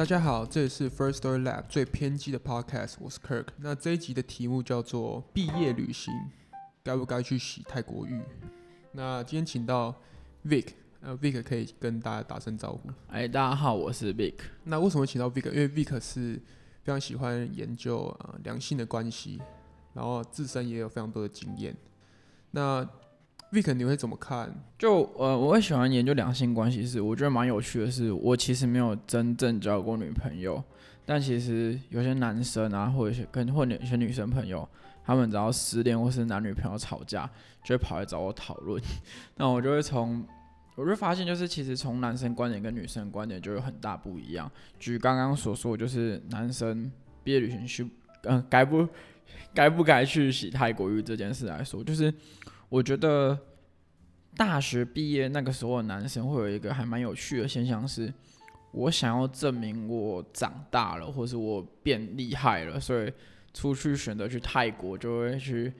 [0.00, 3.48] 大家好，这里是 First Story Lab 最偏激的 Podcast，我是 Kirk。
[3.58, 6.10] 那这一集的题目叫做毕业旅行，
[6.82, 8.18] 该不该去洗泰国浴？
[8.92, 9.94] 那今天请到
[10.46, 10.68] Vic，
[11.02, 12.88] 呃，Vic 可以跟大家打声招呼。
[13.08, 14.36] 哎，大家好，我是 Vic。
[14.64, 15.50] 那为什么请到 Vic？
[15.50, 16.40] 因为 Vic 是
[16.82, 19.38] 非常喜欢研究呃良性的关系，
[19.92, 21.76] 然后自身也有非常多的经验。
[22.52, 22.88] 那
[23.52, 24.54] Vic 你会怎么看？
[24.78, 27.90] 就呃，我会喜欢研究两性关系，是我觉得蛮有趣的。
[27.90, 30.62] 是我其实没有真正交过女朋友，
[31.04, 34.68] 但其实有些男生啊，或者是跟或有些女生朋友，
[35.04, 37.28] 他们只要失恋或是男女朋友吵架，
[37.64, 38.80] 就会跑来找我讨论。
[39.36, 40.24] 那我就会从，
[40.76, 44.48] 我就发现就是其实从男生观点跟女生观点就有很大不一样。
[44.78, 46.88] 举刚刚所说，就是男生
[47.24, 47.90] 毕业旅行去，
[48.22, 48.86] 嗯，该不
[49.52, 52.14] 该不该去洗泰国浴这件事来说，就是。
[52.70, 53.36] 我觉得
[54.36, 58.10] 大学毕业那个时候的男生会有一个还蛮有趣的现象，是
[58.70, 63.12] 我想要证明我长大了，或是我变厉害了，所以
[63.52, 65.72] 出去选择去泰国，就会去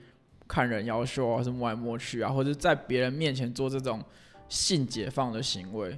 [0.49, 4.03] 看人妖秀啊，是摸来摸去啊，或者在别人面前做这种
[4.49, 5.97] 性解放的行为，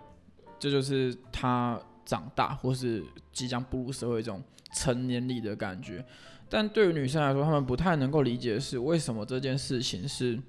[0.59, 4.39] 这就是他长大或是即将步入社会这种
[4.75, 6.05] 成年礼的感觉。
[6.47, 10.39] 但对于女生来说，她们不太能够理解的是，为什么这件事情是。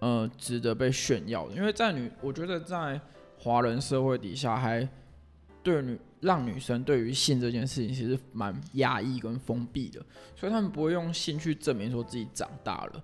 [0.00, 3.00] 呃，值得被炫耀的，因为在女，我觉得在
[3.38, 4.86] 华人社会底下，还
[5.62, 10.04] 对女让女生对于性这件事情其实蛮压抑跟封闭的，
[10.36, 13.02] 所以他们不会用性去证明说自己长大了。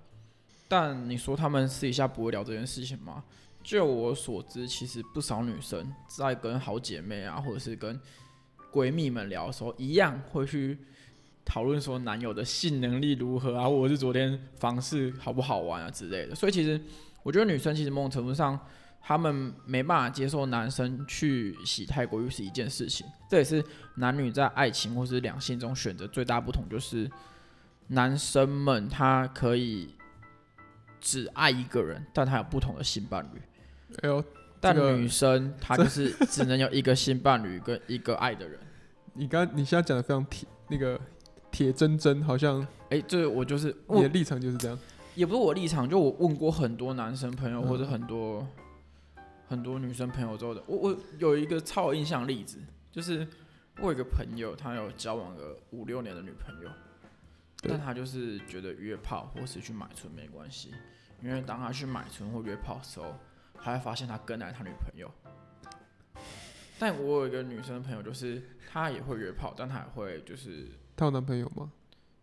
[0.67, 3.23] 但你说他们私底下不会聊这件事情吗？
[3.63, 7.99] 就我所知，其实不少女生在跟好姐妹啊，或者是跟
[8.71, 10.77] 闺蜜们聊的时候，一样会去。
[11.43, 16.35] 讨论说男友的性能力如何啊，或者是昨天房事好不好玩啊之类的。
[16.35, 16.79] 所以其实
[17.23, 18.57] 我觉得女生其实某种程度上，
[19.01, 23.05] 他们没办法接受男生去洗泰国浴是一件事情。
[23.29, 23.63] 这也是
[23.95, 27.09] 男女在爱情或是两性中选择最大不同，就是
[27.87, 29.95] 男生们他可以
[31.01, 33.41] 只爱一个人，但他有不同的性伴侣。
[34.03, 34.23] 哎呦，
[34.59, 38.59] 但女生她就是 只能有一个性伴侣跟一个爱的人。
[39.13, 41.01] 你刚你现在讲的非常体那个。
[41.51, 44.79] 铁铮铮，好像哎，这我就是你的立场就是这样，
[45.15, 48.47] 也不是我立场，就我问过很多男生朋友或者很多
[49.47, 52.57] 很多女生朋友之后的，我我有一个超有印象例子，
[52.91, 53.27] 就是
[53.79, 56.69] 我有一个朋友，他有交往个五六年的女朋友，
[57.61, 60.73] 但他就是觉得约炮或是去买春没关系，
[61.21, 63.13] 因为当他去买春或约炮的时候，
[63.61, 65.11] 他会发现他跟来他女朋友。
[66.79, 68.41] 但我有一个女生朋友，就是
[68.71, 70.67] 她也会约炮，但她也会就是。
[70.95, 71.71] 她有男朋友吗？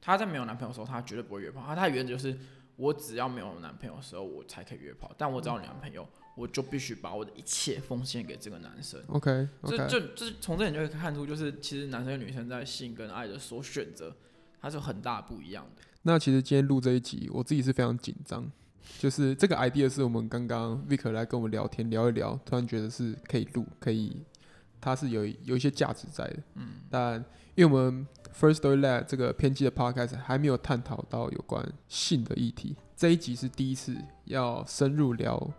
[0.01, 1.63] 她在没有男朋友的时候，她绝对不会约炮。
[1.67, 2.39] 她她原则就是，
[2.77, 5.11] 我只要没有男朋友的时候，我才可以约炮。
[5.19, 6.07] 但我只要有男朋友，
[6.37, 9.01] 我就必须把我的一切奉献给这个男生。
[9.09, 14.17] OK，这就这从这点就可以看出，就是其实男生女生在性跟爱的所选择，
[14.61, 15.83] 它是很大不一样的。
[16.03, 18.51] 那其实今天录这一集，我自己是非常紧张。
[18.99, 24.25] 就是这个 idea 是我们刚刚 Vic 来跟我们聊天聊一聊，突然觉得是可以录，可以，
[24.81, 26.39] 它是有有一些价值在的。
[26.55, 27.23] 嗯，但
[27.55, 35.51] 因为我们 First Story Lab 这个偏激的 podcast 还没有探讨到有关性的议题，这一集是第一次要深入聊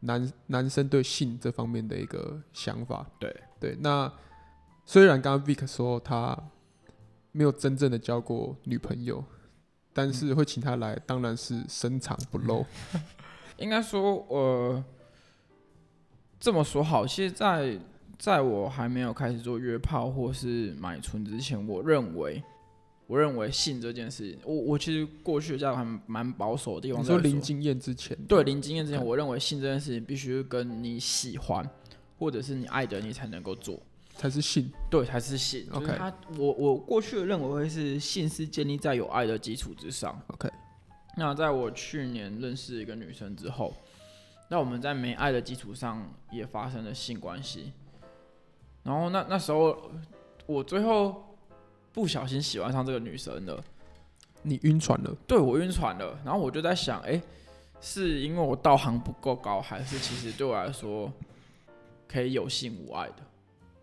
[0.00, 3.06] 男男生对性这方面的一个想法。
[3.18, 4.12] 对对，那
[4.84, 6.38] 虽然刚刚 Vic 说他
[7.32, 9.24] 没有真正的交过女朋友，
[9.92, 12.64] 但是会请他来，当然是深藏不露。
[13.58, 14.84] 应该说，呃，
[16.38, 17.78] 这么说好，现，在
[18.18, 22.42] 在我还没有开始做约炮或是买春之前，我认为，
[23.06, 27.04] 我认为性这件事情，我我其实过去家还蛮保守的地方。
[27.04, 31.68] 说零经验之前，对零经验之前，我认为性这件事情必须跟你喜欢
[32.18, 33.78] 或者是你爱的你才能够做，
[34.16, 35.66] 才是性，对，才是性。
[35.70, 40.18] OK，他我我过去的认为会是性是建立在有爱的基础之上。
[40.28, 40.48] OK，
[41.18, 43.74] 那在我去年认识一个女生之后，
[44.48, 47.72] 那我们在没爱的基础上也发生了性关系。
[48.86, 49.76] 然后那那时候，
[50.46, 51.36] 我最后
[51.92, 53.60] 不小心喜欢上这个女生了。
[54.42, 55.12] 你晕船了？
[55.26, 56.16] 对，我晕船了。
[56.24, 57.20] 然后我就在想，哎，
[57.80, 61.12] 是因为我道行不够高，还是其实对我来说
[62.06, 63.16] 可以有性无爱的？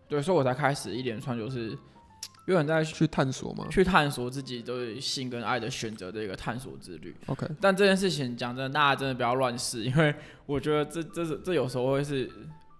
[0.08, 1.76] 对，所以我才开始一连串就是
[2.46, 7.14] 有点在去探索嘛，去探索自己对性跟爱的选择的一个探索之旅。
[7.26, 10.14] OK，但这件事情讲真的，大家真的不要乱试，因为
[10.46, 12.30] 我觉得这这是这有时候会是。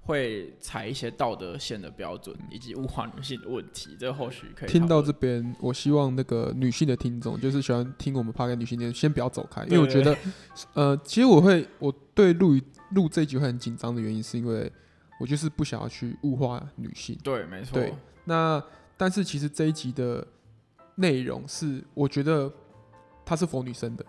[0.04, 5.54] 会踩一些道德线的标准，以及物化女性的问题，这或许可以听到这边。
[5.58, 10.16] 我希望那个女性的听众，就是喜欢听我们趴给女性的，先不要走开，因为我觉得，
[10.74, 12.60] 呃，其实我会我对录
[12.90, 14.70] 录这一集会很紧张的原因，是因为
[15.18, 17.18] 我就是不想要去物化女性。
[17.24, 17.72] 对，没错。
[17.72, 18.62] 对，那
[18.96, 20.26] 但是其实这一集的
[20.96, 22.52] 内容是，我觉得
[23.24, 24.04] 它是否女生的，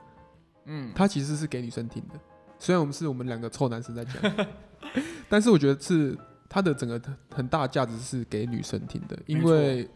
[0.65, 2.19] 嗯，它其实是给女生听的。
[2.59, 4.13] 虽然我们是我们两个臭男生在讲，
[5.29, 9.89] 但是我觉得是它的整个很大价值是给女生听的，因为，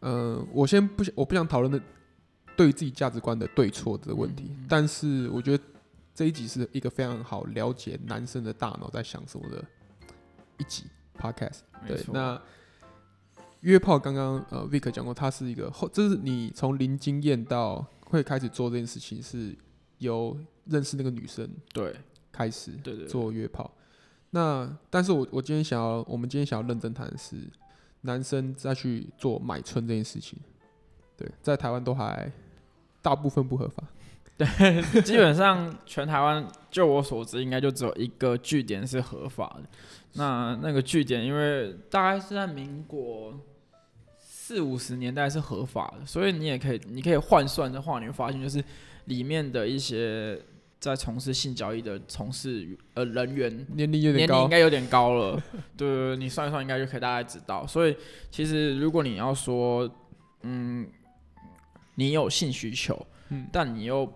[0.00, 1.80] 呃，我先不想我不想讨论的
[2.56, 5.62] 对自己价值观的对错的问题，但是我觉得
[6.14, 9.64] 这一集是一个非常好了解男生的大脑在想什么的
[10.58, 10.84] 一集
[11.18, 11.60] podcast。
[11.86, 12.40] 对，那
[13.60, 19.56] 约炮刚刚呃 Vic 讲过，他是一个后，这是你从零经验到会开始做这件事情，是
[19.98, 20.36] 由
[20.66, 21.94] 认识那个女生对。
[22.32, 23.06] 开始对对。
[23.06, 23.74] 做约炮。
[24.30, 27.36] 那但是我我今天想要，我们今天想要认真谈的是
[28.02, 30.38] 男生再去做买春这件事情，
[31.16, 32.30] 对，在台湾都还
[33.00, 33.82] 大部分不合法。
[34.36, 39.62] 对，基本上全台湾，就我所知，应该就只有一个据点是合法的。
[40.12, 43.32] 那那个据点，因为大概是在民国
[44.18, 48.62] 四五十年代是合法的，所以你也可以，你可以换算的话，你会发现就是
[49.06, 50.38] 里面的一些
[50.78, 55.42] 在从事性交易的从事呃人员年龄有点高，应该有点高了。
[55.76, 57.66] 对，你算一算，应该就可以大概知道。
[57.66, 57.96] 所以
[58.30, 59.90] 其实如果你要说，
[60.42, 60.86] 嗯，
[61.94, 64.12] 你有性需求，嗯，但你又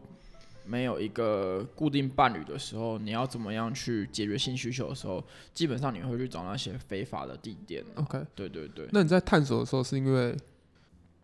[0.65, 7.83] 没有一个固定伴侣的时候，你要怎么样去解决性需求的时候，基本上你会去找那些非法的地点。
[7.95, 8.87] OK，对对对。
[8.93, 10.37] 那你在探索的时候，是因为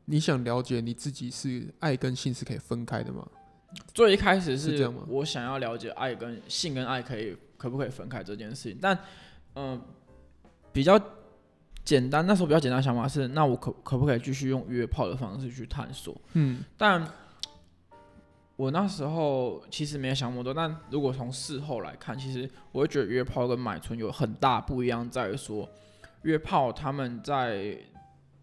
[0.06, 3.28] 你想了解你自己是爱跟性是可以分开的吗？
[3.92, 4.88] 最一开始是？
[5.08, 8.98] 我想要了解爱跟性跟爱可以可不可以分开这件事情，但
[9.54, 9.80] 嗯，
[10.72, 11.00] 比较
[11.84, 16.20] 简单，那时候比较简单的想法是，那我可可不可以继续用约炮的方式去探索？
[16.32, 17.06] 嗯，但。
[18.58, 25.68] 我那时候其实没有想那么多，但如果从事后来看，其实我会觉得约炮跟买春有很大不一样，在于说
[26.22, 27.76] 约炮他们在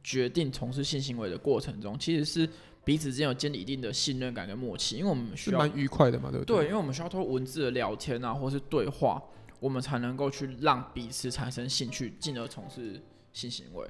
[0.04, 2.48] 决定从事性行为的过程中，其实是
[2.84, 6.58] 彼此之间有建立一定的信任感跟默契，因为我们需要蛮愉快的嘛，对不对？
[6.58, 9.22] 对，因为我们需要通过文字的聊天啊，或是对话，
[9.60, 13.02] 我们才能够去让彼此产生兴趣，进而从事
[13.32, 13.88] 性行为。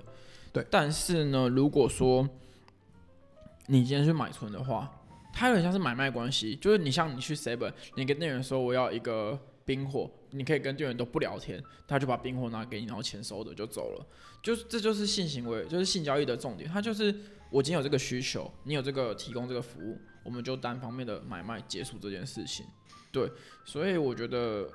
[0.51, 2.29] 对，但是呢，如果说
[3.65, 4.91] 你今天去买春的话，
[5.33, 14.05] 它有点像是买卖关系，就是你像你去 seven，你跟店员说我要一个冰火，你可以跟店员都不聊天，他就把冰火拿给你，然后钱收着就走了，
[14.41, 16.69] 就这就是性行为，就是性交易的重点。
[16.69, 17.13] 他就是
[17.49, 22.65] 我今天有这个需求，你有这个提供这个服务，我们就单方面的买卖结束这件事情。
[23.11, 23.31] 对，
[23.63, 24.69] 所以我觉得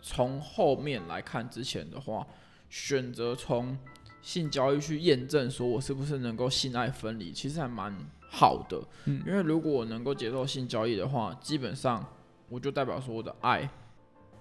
[0.00, 2.26] 从后面来看之前的话，
[2.70, 3.76] 选择从
[4.22, 7.94] 性交易去验证说我是不是能够性爱分离，其实还蛮。
[8.28, 12.04] 好的，嗯，因为如果我能够接受性交易的话，基本上
[12.48, 13.70] 我就代表说我的爱，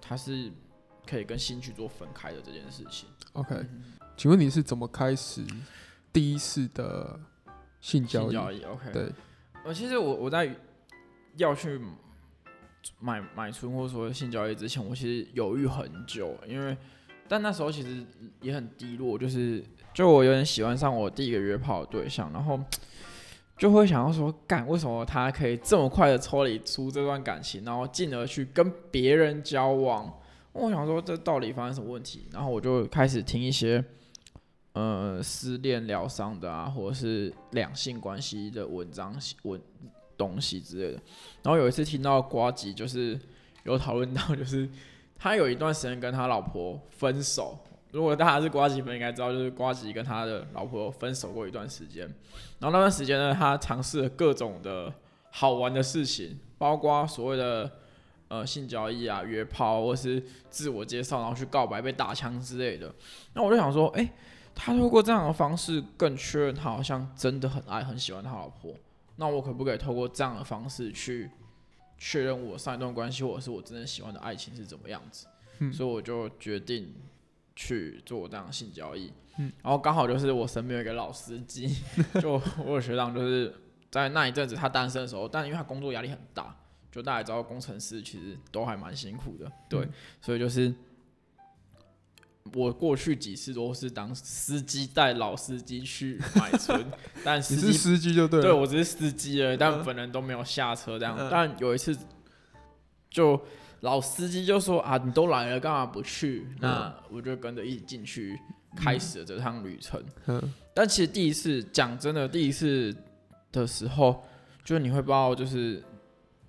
[0.07, 0.51] 它是
[1.07, 3.09] 可以跟性去做分开的这件事情。
[3.33, 3.65] OK，
[4.15, 5.43] 请问你是怎么开始
[6.13, 7.19] 第一次的
[7.81, 9.11] 性交易？OK，对，
[9.63, 10.55] 呃，其实我我在
[11.37, 11.81] 要去
[12.99, 16.77] 买买春或者说性交易之前，我其实犹豫很久，因为
[17.27, 18.05] 但那时候其实
[18.41, 19.63] 也很低落，就是
[19.93, 22.59] 就我有点喜欢上我第一个约炮的对象，然后。
[23.57, 30.19] 就会想要说，干为什么他可以这么快的抽离出这段感情，然后进而去跟别人交往？
[30.51, 32.25] 我想说，这到底发生什么问题？
[32.31, 33.83] 然后我就开始听一些，
[34.73, 39.61] 呃，失恋疗伤的啊，或者是两性关系的文章、文
[40.17, 41.01] 东西之类的。
[41.43, 43.19] 然后有一次听到瓜吉，就是
[43.63, 44.69] 有讨论到，就是
[45.17, 47.57] 他有一段时间跟他老婆分手。
[47.95, 52.05] 如果大家是瓜吉粉，应该知道，就是瓜吉跟他的老婆分手过一段时间。
[52.59, 54.93] 然后那段时间呢，他尝试了各种的
[55.31, 57.71] 好玩的事情，包括所谓的
[58.27, 62.93] 呃性交易啊、约炮，或是自我介绍，然后去告白被打枪之类的。
[63.33, 64.11] 那我就想说，哎，
[64.53, 68.73] 他透过这样的方式，更确认他好像真的很爱、很喜欢他老婆。
[69.15, 71.31] 那我可不可以透过这样的方式去
[71.97, 75.27] 确认我上一段关系，或者是我真正喜欢的爱情是怎么样子？
[75.71, 76.93] 所以我就决定。
[77.55, 81.73] 去做这样性交易，嗯，然后刚好就是我身边有一个老司机，
[82.21, 83.53] 就我有学长，就是
[83.89, 86.53] 在那一阵子他单身的时候，但因为他工作压力很大，
[86.91, 89.87] 就大家知道工程师其实都还蛮辛苦的，对，
[90.21, 90.73] 所以就是
[92.53, 96.85] 我过去几次都是当司机带老司机去买春，
[97.23, 101.97] 但司机司机就对，对我只是司机而已，但本人都没有下车这样，但有一次
[103.09, 103.41] 就。
[103.85, 106.47] 老司机就说啊，你都来了，干嘛不去？
[106.59, 108.35] 那我就跟着一起进去，
[108.75, 110.03] 开始了这趟旅程。
[110.25, 112.93] 嗯，但其实第一次讲真的，第一次
[113.51, 114.23] 的时候，
[114.63, 115.83] 就是你会不知道，就是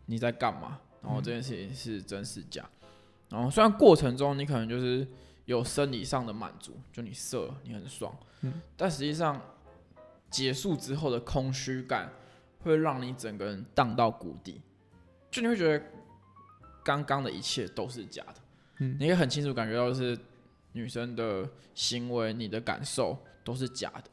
[0.07, 2.64] 你在干嘛，然后这件事情是真是假。
[3.28, 5.07] 然后虽然过程中你可能就是
[5.45, 9.38] 有生理上的满足，就你射你很爽，嗯，但实际上
[10.31, 12.11] 结束之后的空虚感，
[12.61, 14.62] 会让你整个人荡到谷底，
[15.31, 15.85] 就你会觉得
[16.87, 18.35] 刚刚的一切都是假的。
[18.78, 20.16] 嗯你可以很清楚感觉到是
[20.73, 24.05] 女生的行为、你的感受都是假的。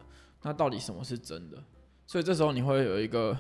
[0.42, 1.64] 那到底什么是真的？
[2.08, 3.38] 所以这时候你会有一个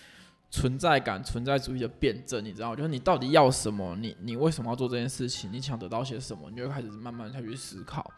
[0.50, 2.76] 存在感、存在主义的辩证，你知道？
[2.76, 3.96] 就是你到底要什么？
[3.96, 5.50] 你你为什么要做这件事情？
[5.50, 6.50] 你想得到些什么？
[6.50, 8.12] 你就开始慢慢下去思考。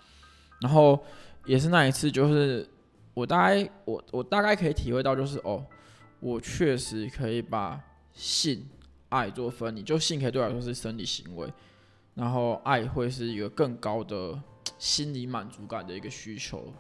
[0.61, 1.03] 然后
[1.45, 2.69] 也是那一次，就是
[3.15, 5.65] 我大概我我大概可以体会到，就是哦，
[6.21, 7.79] 我确实可以把
[8.13, 8.67] 性
[9.09, 11.53] 爱做分离，就性可以对我来说是生理行为，
[12.15, 14.41] 然后爱会是一个更高的
[14.79, 16.73] 心理满足感的一个需求，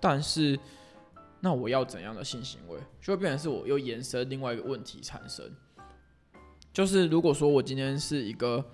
[0.00, 0.58] 但是
[1.40, 5.50] 那我要怎样的性行为，就会变成是我又延伸另外一个问题产生，
[6.72, 8.64] 就是如果说我今天是一个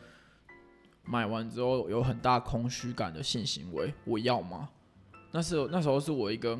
[1.04, 4.68] 买完之后有很大空虚感的性行为，我要吗？
[5.30, 6.58] 那是那时候是我一个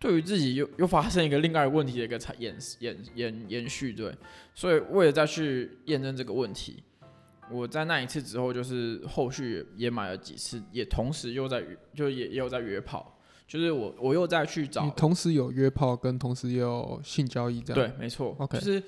[0.00, 4.12] 对于自己又又发生一个另外一个问题的一个产延延延延续，对，
[4.54, 6.82] 所以为了再去验证这个问题，
[7.50, 17.74] 我在那一次之后，就是后续也买了几次，也同时又在约就也也有在约炮，就是我我又再去找你同时有约炮，跟同时也有性交易这样。
[17.74, 18.82] 对，没错 OK 就是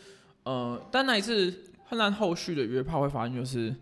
[0.44, 1.54] 呃，但那一次
[1.84, 3.74] 后来后续的约炮会发现就是，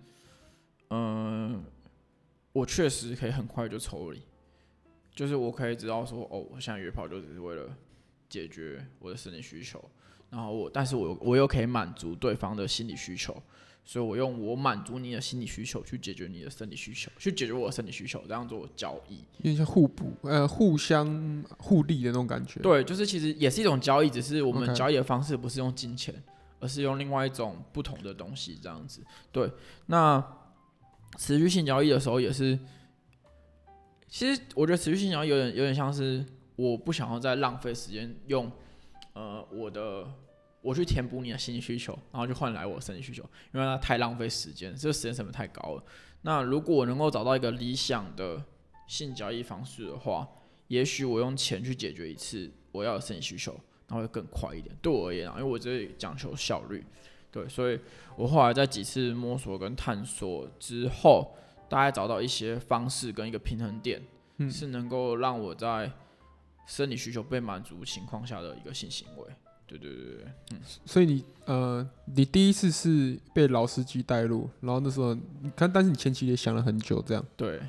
[0.90, 1.62] 嗯、
[2.52, 4.20] 我确实可以很快就抽离，
[5.14, 7.68] 就是我可以知道说，哦，我现在约炮就只是为了
[8.28, 9.82] 解决我的生理需求，
[10.30, 13.36] 然后我，但是我我又可以满足对方的心理需求，
[13.84, 19.16] 所以我用我满足你的心理需求去解决你的生理需求，去解决我的生理需求，这样做交易。
[19.38, 22.60] 有点像互补，呃，互相互利的那种感觉。
[22.60, 26.14] 对，就是其实也是一种交易，只是我们交易的方式不是用金钱，
[26.60, 29.02] 而是用另外一种不同的东西这样子。
[29.32, 29.50] 对，
[29.86, 30.24] 那
[31.18, 32.56] 持续性交易的时候也是，
[34.10, 36.22] 其实我觉得持续性交易有点有点像是
[36.56, 38.50] 我不想要再浪费时间用
[39.14, 40.06] 呃我的
[40.60, 43.22] 我去填补你的心理需求，然后就换来我的生理需求，
[43.54, 45.82] 因为它太浪费时间，这个时间成本太高了。
[46.22, 48.44] 那如果我能够找到一个理想的
[48.86, 50.28] 性交易方式的话，
[50.68, 54.76] 也许我用钱去解决一次我要的生理需求，那会更快一点。
[54.82, 56.84] 对我而言啊，因为我这里讲求效率，
[57.30, 57.78] 对，所以
[58.16, 61.34] 我后来在几次摸索跟探索之后，
[61.70, 64.02] 大概找到一些方式跟一个平衡点，
[64.36, 64.50] 嗯。
[64.50, 65.90] 是能够让我在
[66.66, 69.24] 生理需求被满足情况下的一个性行为。
[69.66, 77.60] 对对对对，所以你呃，你第一次是被老司机带路，然后那时候你看，但是你前期也想了很久这样，对，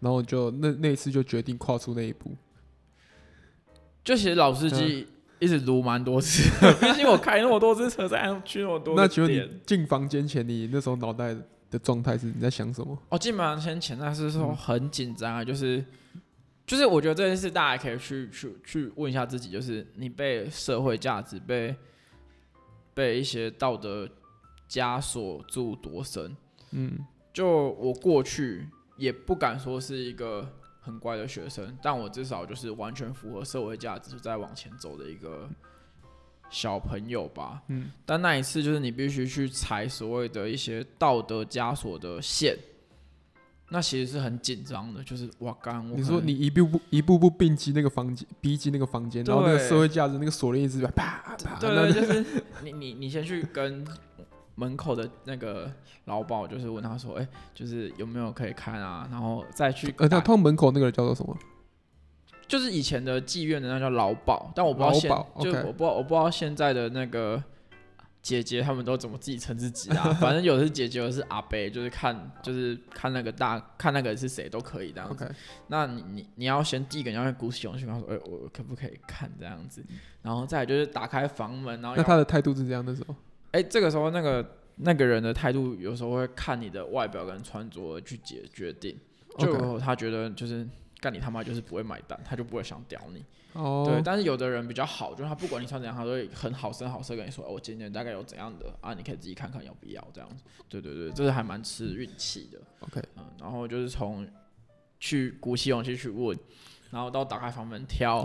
[0.00, 2.34] 然后就那那一次就决定跨出那一步。
[4.02, 5.06] 就其实老司机
[5.38, 11.36] 一直撸蛮多次的， 毕竟我开那么多次车，再去那么多那请问你进房间前，你那时候脑袋
[11.70, 12.98] 的状态是你在想什么？
[13.08, 15.84] 哦，基本上先前那是嗯说很紧张啊，就是
[16.66, 21.74] 就是我觉得这件事大家可以去去去问一下自己，就是你被社会价值被
[22.92, 24.08] 被一些道德
[24.68, 26.36] 枷锁住多深？
[26.72, 26.98] 嗯，
[27.32, 30.48] 就我过去也不敢说是一个
[30.80, 35.48] 很乖的学生，但我至少就是完全符合社会价值在往前走的一个
[36.50, 37.62] 小朋友吧。
[37.68, 42.56] 嗯，但那一次就是你必须去踩所谓的一些道德枷锁的线，
[43.70, 45.02] 那其实是很紧张的。
[45.02, 53.86] 就是哇，刚我你说你一步步一步步并进那个房间，逼近那个房间，然后那个社会价值那个锁链一直啪啪，对那对，就是你你你先去跟
[54.56, 55.72] 门口的那个
[56.06, 61.34] 老鸨，就是问他说，哎、就是有没有可以看啊，然后再去呃，那打通门口那个人叫做什么？
[62.50, 65.08] 就是以前的妓院的那叫老鸨，但我不知道现
[65.40, 67.40] 就我不知道我不知道现在的那个
[68.20, 70.12] 姐姐他们都怎么自己称自己啊？
[70.20, 75.32] 反正有的是姐姐，有的是阿伯，就是看就是看那个大看那个是谁都可以这样子。
[75.68, 79.80] 那你你你要先第一个你要先鼓起勇气跟他说，哎、我可不可以看这样子？
[80.20, 83.14] 然后再就是打开房门，然后那他的态度是这样的时候，
[83.52, 88.98] 哎、这个时候那个那个人的态度有时候会看你的外表跟穿着去解决定，
[89.38, 90.68] 就他觉得就是
[91.00, 93.24] 干你他妈就是不会买单，他就不会想屌你。
[93.54, 100.44] 哦，对，但是有的人比较好，就是他不管你穿怎样，他都会很好声好色跟你说，哦，我今天大概有怎样的啊，你可以自己看看要不要这样子。
[100.68, 102.60] 对对对，这是还蛮吃运气的。
[102.80, 104.28] OK，嗯，然后就是从
[105.00, 106.38] 去鼓起勇气去问，
[106.90, 108.18] 然后到打开房门挑，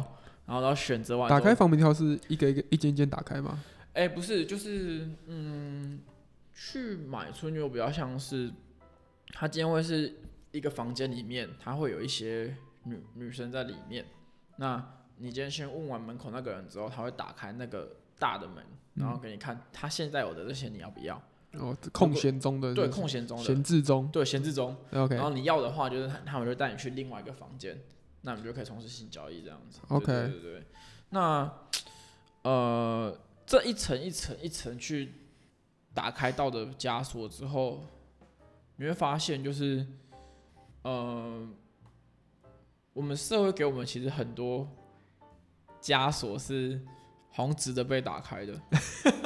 [0.46, 3.64] 然后到选择完打开房门挑是一个一个一间一间打开吗？
[3.94, 6.02] 哎、不是，就是嗯，
[6.54, 8.52] 去买春游比较像是，
[9.30, 10.14] 他今天会是
[10.56, 14.06] 一个房间里面，他会有一些女女生在里面。
[14.56, 14.82] 那
[15.18, 21.22] 你今天先问完门口那个人之后，他会打开那个大的门，然后给你看他现在有的这些你要不要？
[21.54, 24.76] 哦，空闲中的对，空闲中的，闲置中对，闲置中。
[24.92, 27.78] ，OK 然后你要的话，就是他他们就带你去另外一个房间，
[28.22, 29.80] 那你们就可以从事性交易这样子。
[29.90, 30.64] OK 对对对。
[31.10, 31.52] 那
[32.44, 35.14] 呃，这一层一层一层去
[35.94, 37.86] 打开道的枷锁之后，
[38.76, 39.88] 你会发现就是，
[40.86, 41.48] 呃，
[42.94, 44.70] 我们社会给我们其实很多
[45.82, 46.80] 枷锁是
[47.32, 48.54] 好像值得被打开的。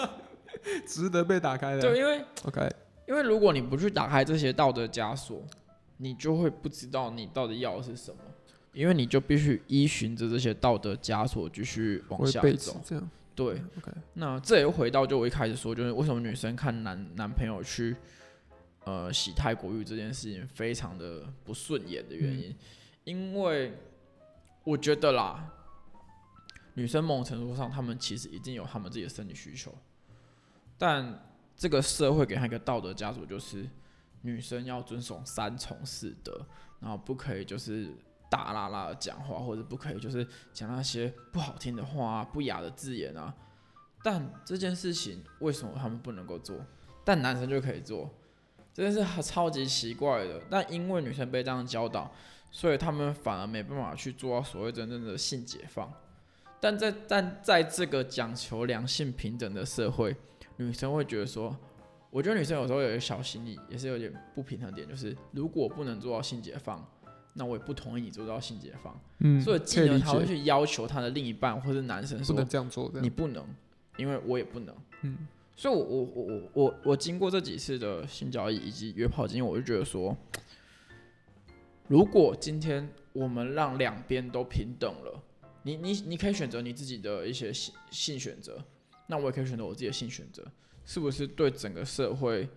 [0.88, 1.82] 值得被打开的。
[1.82, 2.70] 对，因为，OK，
[3.10, 5.44] 因为如果你不去打开这些道德枷锁，
[5.98, 8.22] 你就会不知道你到底要的是什么，
[8.72, 12.80] 因为你就必须依循着这些道德枷锁继续往下走。
[12.86, 13.10] 这样。
[13.36, 17.98] 对，OK，那这也又回到就我一开始说，就是为什么女生看男男朋友去
[18.90, 22.56] 呃洗泰国浴这件事情非常的不顺眼的原因，
[23.04, 23.78] 因为
[24.64, 25.48] 我觉得啦，
[26.74, 29.72] 女生某种程度上，她们其实已经有她们自己的生理需求，
[30.76, 31.24] 但
[31.56, 33.70] 这个社会给她一个道德枷锁，就是
[34.24, 36.44] 女生要遵守三从四德，
[36.80, 37.94] 然后不可以就是
[38.28, 43.36] 大啦啦的讲话，或者不可以就是讲那些不好听的话啊、不雅的字眼啊。
[44.02, 46.66] 但这件事情为什么他们不能够做，
[47.06, 48.10] 但男生就可以做？
[48.74, 50.42] 这件事超级奇怪的。
[50.50, 52.12] 但因为女生被这样教导，
[52.52, 55.92] 所以他们反而没办法去做到所谓真正的性解放。
[56.62, 60.16] 但在但在这个讲求良性平等的社会，
[60.58, 61.56] 女生会觉得说，
[62.10, 66.86] 我觉得女生有时候有一个小心理，也是有点不平衡点，就是如果不能做到性解放，
[67.34, 69.00] 那我也不同意你做到性解放。
[69.20, 73.46] 嗯，所以可以理进而他会，去要求他的另一半或是男生说不能，这样做，你不能，
[73.96, 74.76] 因为我也不能。
[75.04, 75.28] 嗯，
[75.60, 80.16] 所以我，我我我我我经过这几次的性交易以及约炮经验，我就觉得说，
[81.90, 85.22] 如果今天我们让两边都平等了，
[85.64, 88.64] 你你你可以选择你自己的一些性性选择，
[89.08, 90.50] 那我也可以选择我自己的性选择，
[90.86, 92.48] 是不是对整个社会，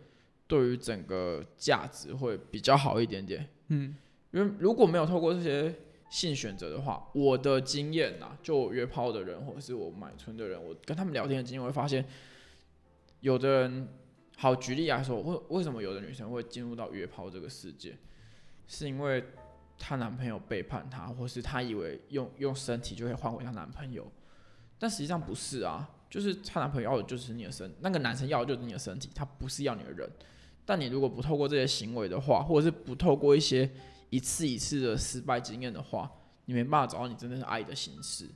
[0.46, 3.48] 对于整个价值会比较好一点点？
[3.66, 3.96] 嗯，
[4.30, 5.74] 因为如果没有透过这些
[6.08, 12.04] 性选择的话，我的经验呐，就我约炮的人或者是我买春的人，我跟他们聊天的经验，会发现，
[13.22, 13.88] 有的人，
[14.36, 17.96] 好举例来说，为为什么有的女生会进入到约炮这个世界，
[18.66, 19.24] 是因为
[19.78, 24.10] 她男朋友背叛她，或是她以为用用身体就可以换回她男朋友，
[24.78, 30.10] 但实际上不是啊，就是她男朋友要的就是你的身，那个男生要的就是你的身体，他不是要你的人。
[30.64, 33.70] 但你如果不透过这些行为的话，或者是不透过一些
[34.10, 36.10] 一次一次的失败经验的话，
[36.46, 38.28] 你没办法找到你真正是爱的形式。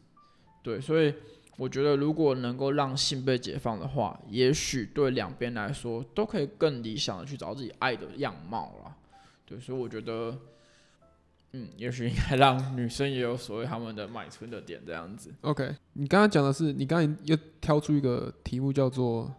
[0.62, 1.14] 对，所以
[1.57, 8.95] 我觉得如果能够让性被解放的话，也许对两边来说都可以更理想的去找自己爱的样貌了。
[9.47, 10.38] 对，所以我觉得，
[11.53, 15.33] 嗯，也许应该让女生也有所谓他们的买春的点这样子。
[15.40, 19.35] OK，你刚刚讲的是，你刚才又挑出一个题目叫做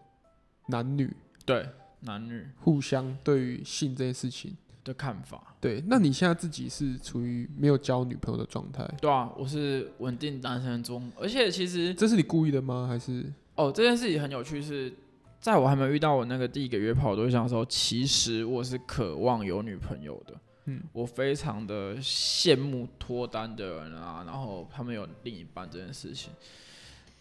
[0.66, 1.68] 男女对，
[2.00, 4.56] 男女互相对于性这件事情。
[4.88, 5.54] 的看法。
[5.60, 12.86] 对，那你现在自己是处于没有交女朋友的状态，对啊，我是稳定单身中，而且其实这是你故意的吗？
[12.88, 14.92] 还是哦，这件事情很有趣是，
[15.40, 20.34] 在我还没有遇到我那个第一个约炮对象的时候，其实我是渴望有女朋友的。
[20.70, 26.30] 嗯，我非常的羡慕脱单的人啊，然后他们有另一半这件事情。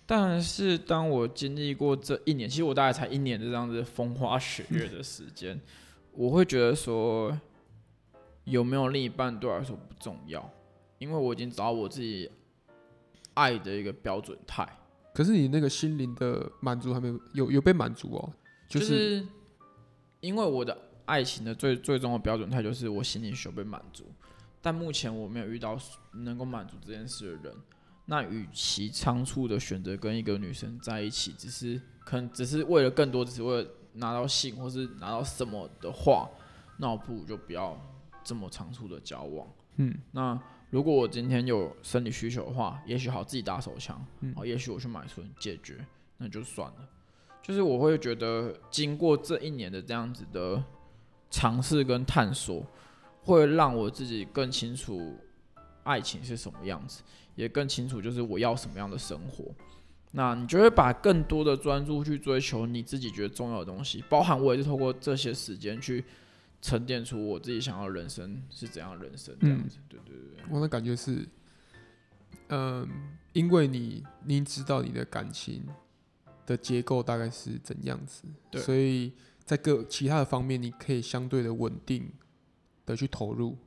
[0.06, 5.60] 但是当我经历过这一年，其实我大概才一年的这样子风花雪月的时间，
[6.14, 7.38] 我会觉得说，
[8.48, 10.50] 有没有另一半对我来说不重要，
[10.98, 12.32] 因为我已经找到我自己
[13.34, 14.68] 爱的一个标准态。
[15.14, 18.34] 可是你那个心灵的满足还没有有有被满足哦？
[18.70, 19.28] 就、就是是
[20.22, 24.06] 因为我的爱情的最最终的标准态就是我心灵需要被满足，
[24.62, 25.78] 但目前我没有遇到
[26.14, 27.56] 能够满足这件事的人。
[28.06, 36.30] 那与其仓促的选择跟一个女生在一起，只是可能只是为了更多，只是为了拿到性或是拿到什么的话，
[36.78, 37.78] 那我不如就不要
[38.28, 39.48] 这么仓促的交往。
[39.78, 40.38] 嗯，那
[40.70, 45.78] 如果我今天有生理需求的话，也许好自己打手枪，嗯哦，也许我去买春解决，
[46.18, 46.90] 那就算了。
[47.42, 50.62] 就是我会觉得，经过这一年的这样子的
[51.30, 52.66] 尝试跟探索，
[53.24, 55.16] 会让我自己更清楚
[55.84, 57.02] 爱情是什么样子，
[57.36, 59.46] 也更清楚就是我要什么样的生活。
[60.12, 66.04] 那你就会把更多的专注去追求你自己觉得重要的东西，包含我也是透过这些时间去
[66.62, 69.78] 沉淀出我自己想要的人生是怎样的人生这样子。
[69.88, 71.28] 对对对对，我的感觉是，
[72.50, 72.88] 嗯，
[73.34, 75.64] 因为你你知道你的感情
[76.46, 82.12] 的结构大概是怎样子，对所以在各其他的方面，你可以相对的稳定
[82.86, 83.58] 的去投入。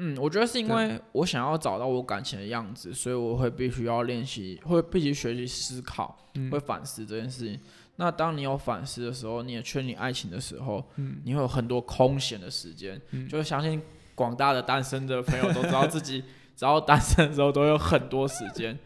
[0.00, 7.58] 嗯，我觉得是因为我想要找到我感情的样子，所以我会必须要练习，会必须学习思考，嗯会反思这件事情。
[8.00, 13.00] 那当你有反思的时候，你也确立爱情的时候，嗯你会有很多空闲的时间。
[13.10, 13.82] 嗯就是相信
[14.14, 16.22] 广大的单身的朋友都知道自己
[16.54, 18.78] 只要单身的时候都有很多时间。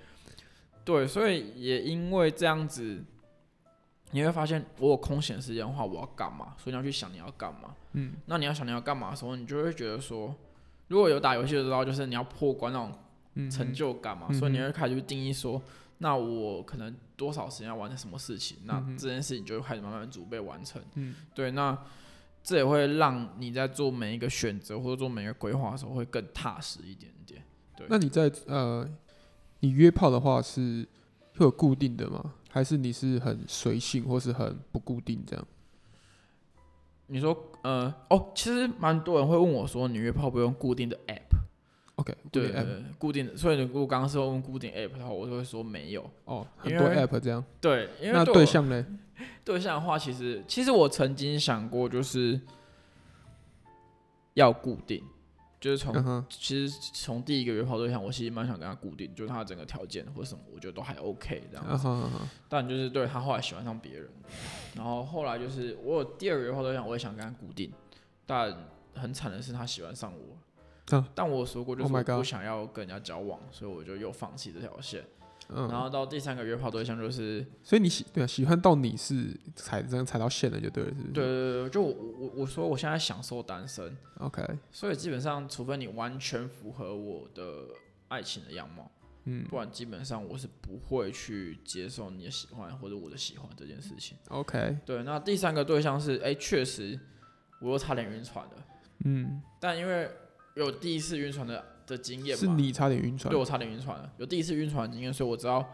[0.83, 3.05] 对，所以也因为这样子，
[4.13, 6.55] 你会发现我有空闲时间的话，我要干嘛？
[6.59, 7.75] 所以你要去想你要干嘛。
[7.93, 10.35] 嗯，那你要想你要干嘛的时候，你就会觉得说，
[10.89, 12.93] 如果有打游戏的时候，就是你要破关那种
[13.35, 15.61] 嗯成就感嘛，嗯所以你会开始去定义说，
[16.03, 20.83] 那我可能多少时间要完成什么事情，那这件事情就会开始慢慢准备完成。
[20.95, 21.79] 嗯，对，那
[22.43, 27.41] 这也会让你在做每一个选择或者做每一个规划的时候会更踏实一点点。
[27.77, 28.87] 对那你在呃，
[29.61, 30.87] 你约炮的话是
[31.37, 32.35] 会有固定的吗？
[32.51, 35.47] 还是你是很随性，或是很不固定这样？
[37.07, 41.39] 你说，呃，哦，其实蛮多人会问我说，你约炮不用固定的 app？
[42.03, 43.37] OK，对，固定 app 对固定的。
[43.37, 46.09] 所以如果刚刚是问固定 app 的话，我就会说没有。
[46.25, 47.43] 哦，很多 app 这样。
[47.61, 48.85] 对，因为那对象呢？
[49.45, 52.41] 对象的话，其实其实我曾经想过，就是
[54.35, 55.05] 要固定，
[55.61, 61.89] 就是从、其实从第一个约炮对象，我其实蛮想跟他固定，就是他整个条件或什么，我觉得都还 OK 这样子。
[62.49, 64.09] 但就是对他后来喜欢上别人，
[64.75, 67.73] 然后后来就是我有第二个约炮对象，我也想跟他固定，
[68.27, 68.53] 但
[68.95, 70.37] 很惨的是他喜欢上我。
[70.97, 75.05] 啊但我说过，就 Oh 是我不想要跟人家交往，所以我就又放弃这条线。
[75.55, 81.13] 嗯，然后到第三个约炮对象就是所以你喜对啊，喜欢到你是踩这样踩到线了就对了，是不是？
[81.13, 87.67] 对对对，就我我我说我现在享受单身，，OK，所以基本上除非你完全符合我的
[88.09, 88.91] 爱情的样貌，
[89.25, 89.45] 嗯。
[89.51, 94.17] 不然基本上我是不会去接受你的喜欢或者我的喜欢这件事情。
[94.29, 96.99] ，OK，对，那第三个对象是，哎、确实
[97.61, 98.53] 我又差点晕船了，
[99.05, 100.09] 嗯，但因为
[100.55, 105.67] 有第一次晕船的的经验嘛，是你差点晕船对，我差点晕船了，有第一次晕船的经验，所以我知道，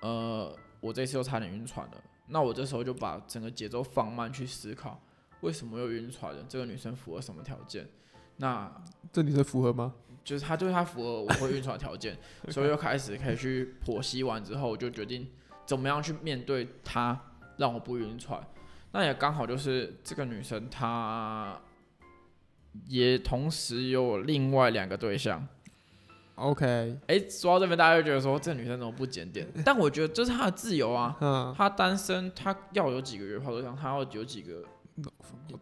[0.00, 1.94] 呃，我这次又差点晕船了。
[2.28, 5.00] 那我这时候就把整个节奏放慢去思考，
[5.40, 6.44] 为什么又晕船了？
[6.48, 7.88] 这个女生符合什么条件？
[8.36, 8.70] 那
[9.12, 9.94] 这女生符合吗？
[10.22, 12.18] 就是她对她符合我会晕船的条件，
[12.50, 15.26] 所以又开始可以去剖析完之后，我就决定
[15.64, 17.18] 怎么样去面对她，
[17.56, 18.46] 让我不晕船。
[18.92, 21.58] 那也刚好就是这个女生她
[22.88, 25.46] 也同时有另外两个对象。
[26.36, 29.46] OK，哎、说到这边，大家就觉得说这女生怎么不检点？
[29.66, 34.62] 但我觉得这是她的自由啊，嗯，她单身，她要有几个约炮对象，她要有几个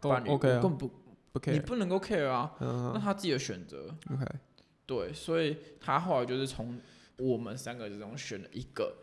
[0.00, 0.88] 都伴侣本不，
[1.32, 3.86] 不你 care，不能够 care 啊，嗯那她自己的选择。
[4.12, 4.24] ，OK，
[4.84, 6.78] 对，所以她后来就是从
[7.18, 8.94] 我们三个之中选了一个。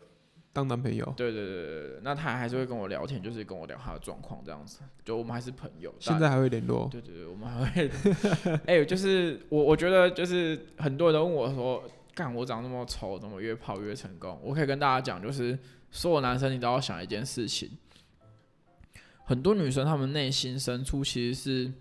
[0.54, 5.92] 当男朋友，对对对对对，那他还是会跟我聊天，就是跟我聊他的状况这样子，就我们还是朋友。
[5.98, 7.90] 现在还会联络，对对对，我们还会，
[8.64, 11.82] 哎、就是我我觉得就是很多人都问我说，
[12.14, 14.40] 干我长那么丑，怎么约炮越成功？
[14.44, 15.58] 我可以跟大家讲，就是
[15.90, 17.70] 所有男生你都要想一件事情，
[19.24, 21.72] 很多女生她们内心深处其实是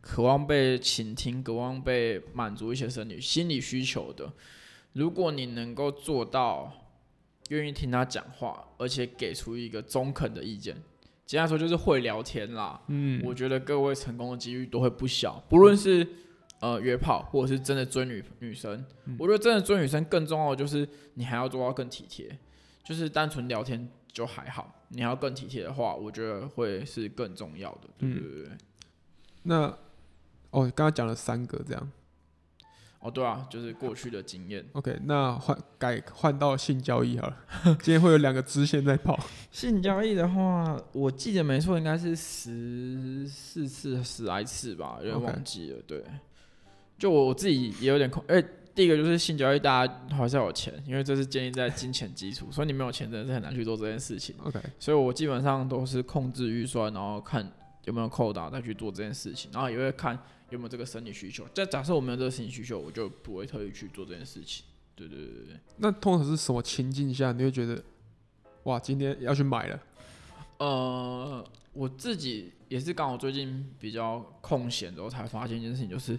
[0.00, 4.32] 渴望被倾听，渴望被满足一些生理心理需求的。
[4.94, 6.72] 如果你能够做到
[7.48, 10.74] 愿意听他讲话，而且给出一个中肯的意见，
[11.24, 12.80] 简单来说就是会聊天啦。
[12.88, 16.06] 嗯，我觉得各位成功的几率都会不小，不论是
[16.60, 18.84] 呃约炮，或者是真的追女女生，
[19.18, 22.38] 我觉得真的追女生更重要的就是你还要做到更体贴，
[22.84, 27.88] 就是单纯聊天就还好，你还要更体贴的话，我觉得会是更重要的。
[27.98, 28.52] 对对对对。
[29.44, 29.66] 那
[30.50, 31.92] 哦，刚刚讲了三个这样
[33.00, 34.64] 哦，对啊，就是过去的经验。
[34.72, 37.36] ，OK，那换改换到性交易好了，
[37.82, 39.18] 今天会有两个支线在跑，
[39.52, 45.78] 性交易的话，我记得没错，应该是十四次、十来次吧，有点忘记了。
[45.86, 46.02] 对，
[46.98, 48.24] 就我我自己也有点空。
[48.26, 48.42] 哎、
[48.74, 54.34] 第一个就是性交易，大家还是要有钱，因为这是建立在金钱基础，所以你没有钱真的是很难去做这件事情。
[54.42, 57.48] OK，所以我基本上都是控制预算，然后看
[57.84, 60.18] 有没有扣打再去做这件事情，然后也会看
[60.50, 61.46] 有没有这个生理需求。
[61.54, 64.64] 就假设我没有这个生理需求，我就不会特意去做这件事情。
[64.94, 65.60] 对对对对对。
[65.76, 67.82] 那通常是什么情境下你会觉得，
[68.64, 69.80] 哇，今天要去买了？
[70.58, 76.18] 呃，我自己也是刚好最近比较空闲之后才发现一件事情，就是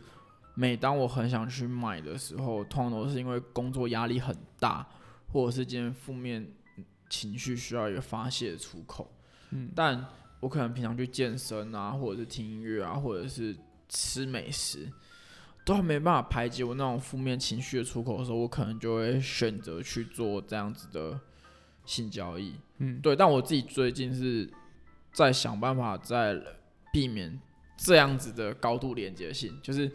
[0.53, 4.87] 每当我很想去买的时候，通常都是因为工作压力很大，
[5.33, 6.47] 或者是今天负面
[7.09, 9.11] 情绪需要一个发泄的出口。
[9.49, 10.05] 嗯，但
[10.39, 13.55] 我可能平常去健身啊，或者是听音乐啊，或者是
[13.89, 14.91] 吃美食，
[15.65, 21.19] 都还没办法排解我那种负面情绪的出口的时候，我可能就会选择去做这样子的
[21.85, 22.55] 性交易。
[22.77, 24.49] 嗯，对，但我自己最近是
[25.11, 26.41] 在想办法在
[26.93, 27.39] 避免
[27.75, 29.91] 这样子的高度连接性，就是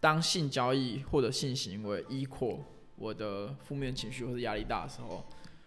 [0.00, 2.60] 当性交易或者性行为 equal
[2.96, 5.24] 我的负面情绪或者压力大的时候，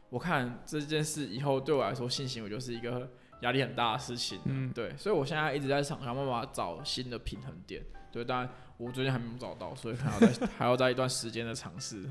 [0.10, 3.10] 我看这件事以后对我来说，性行为就是一个
[3.42, 4.40] 压力很大的事情。
[4.46, 7.84] 嗯对，所以我现在一直在想想办法找新的平衡点。
[8.12, 12.04] 对，当然我最近还没有找到，所以可能要再 还要在一段时间的尝试。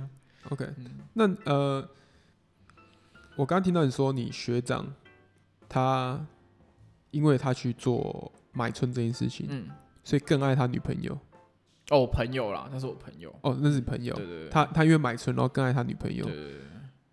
[0.49, 1.87] OK，嗯那呃，
[3.37, 4.87] 我刚听到你说你学长
[5.69, 6.25] 他
[7.11, 9.69] 因为他去做买春这件事情，嗯，
[10.03, 11.13] 所以更爱他女朋友。
[11.91, 13.35] 哦，我朋友啦，那是我朋友。
[13.43, 14.15] 哦，那是你朋友。
[14.15, 16.35] 对对对，他他因为买春，然后更爱他女朋友对。
[16.35, 16.61] 对对。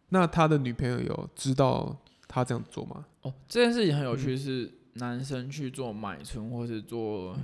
[0.10, 1.94] 那他的女朋友有知道
[2.38, 3.04] 他这样做吗？
[3.24, 7.36] 哦，这件事情很有趣，是男生去做买春或是做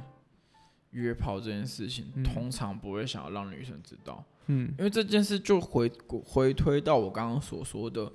[0.91, 5.91] 约炮这件事情，嗯通常不会想要让女生知道，嗯因为这件事就回
[6.23, 8.12] 回推到我刚刚所说的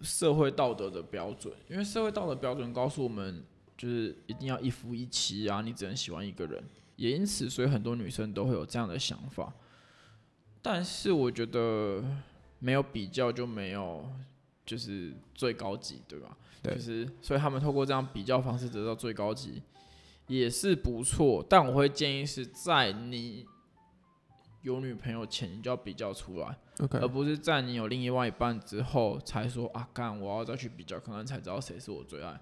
[0.00, 3.44] 社会道德的标准，因为社会道德标准告诉我们，
[3.76, 6.60] 就是一定要一夫一妻啊，你只能喜欢一个人，
[6.96, 9.54] 也因此，所以很多女生都会有这样的想法。
[10.60, 12.02] 但是我觉得
[12.58, 14.10] 没有比较就没有
[14.68, 16.36] 就是最高级，对吧？
[16.62, 19.62] 对就是所以他们透过这样比较方式得到最高级
[20.26, 23.46] 也是不错，但我会建议是在你
[24.60, 32.38] 有女朋友前你就要比较出来，，OK，而不是在你有另外一半之后才说啊干我要再去比较，可能才知道谁是我最爱。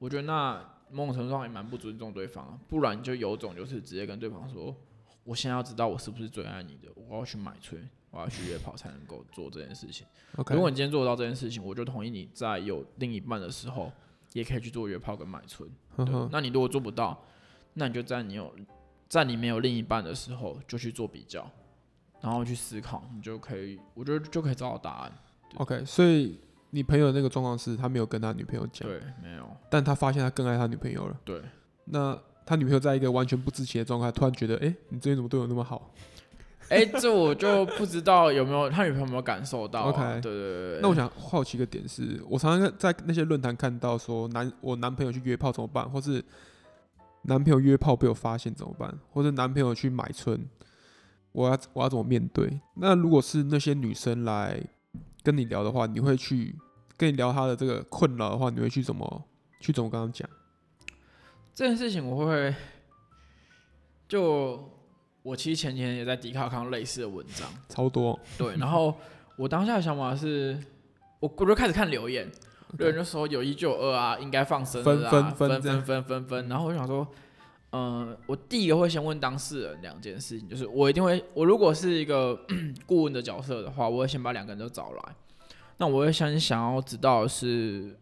[0.00, 0.60] 我觉得那
[0.90, 4.74] 某种程度上也蛮不尊重对方啊，不然你就有种就是直接跟对方说，
[5.24, 10.06] 我现在要知道我是不是最爱你的，我要去买春，我要去约炮才能够做这件事情。
[10.36, 13.92] OK，如果你今天做得到这件事情，我就同意你在有另一半的时候，
[14.32, 15.68] 也可以去做约炮跟买春。
[15.96, 17.24] 对呵呵，那你如果做不到，
[17.74, 18.54] 那你就在你有
[19.08, 21.50] 在你没有另一半的时候，就去做比较，
[22.20, 25.12] 然后去思考，你就可以，我觉得就可以找到答案。
[25.56, 26.38] OK，所以
[26.70, 31.20] 你朋友那个状况是他没有跟他女朋友讲，对，没有，但他发现他更爱他女朋友了。
[31.24, 31.42] 对，
[31.86, 35.92] 那他女朋友在一个完全不知情的状态，突然觉得，哎、你最近怎么对我那么好？
[36.70, 39.88] 哎、这我就不知道有没有他女朋友有没有感受到、啊。
[39.88, 40.80] OK 对对对对。
[40.82, 46.22] 那我想好奇一个点是，我常常在那些论坛看到说男我男朋友去约炮怎么办，或是
[47.22, 50.46] 男朋友约炮被我发现怎么办，或者男朋友去买春，
[51.32, 52.60] 我要我要怎么面对？
[52.74, 54.62] 那如果是那些女生来
[55.22, 56.54] 跟你聊的话，你会去
[56.96, 59.24] 跟你聊她的这个困扰的话，你会去怎么
[59.60, 60.28] 去怎么跟他讲？
[61.54, 62.54] 这件事情我会，
[64.06, 64.70] 就
[65.28, 68.94] 我其实前几天也在迪卡看到类似的文章， 超多，对，然后
[69.36, 70.58] 我当下的想法是，
[71.20, 72.30] 我我就开始看留言，
[72.78, 77.06] 留言就说有一就有二啊，应该放生了啊，分分分分分分分分，然后我想说，
[77.72, 82.38] 嗯、我第一个会先问当事人两件事情，就是我一定会，我如果是一个
[82.86, 85.02] 顾问的角色的话，我会先把两个人都找来，
[85.76, 87.96] 那我会先想要知道的是。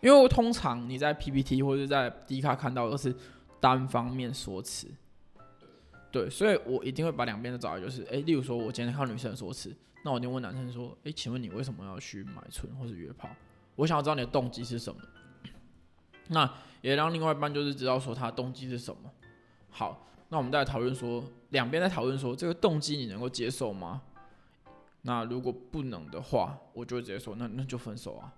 [0.00, 3.12] 因为我通常你在 PPT 或者在 D 卡看到的都是
[3.58, 4.86] 单方面说辞，
[6.10, 13.28] 对，所以我一定会把两边都找来，就是，诶，例如说我今天看到女生说辞，那我一定问男生说，诶，请问你为什么要去买春或是约炮？
[13.76, 15.00] 我想要知道你的动机是什么。
[16.28, 19.10] 那也让另外一半就是知道说他的动机是什么。
[19.70, 24.02] 好，那我们再来讨论说，两边在讨论说这个动机你能够接受吗？
[25.02, 28.32] 那如果不能的话，我就直接说，那那就分手啊。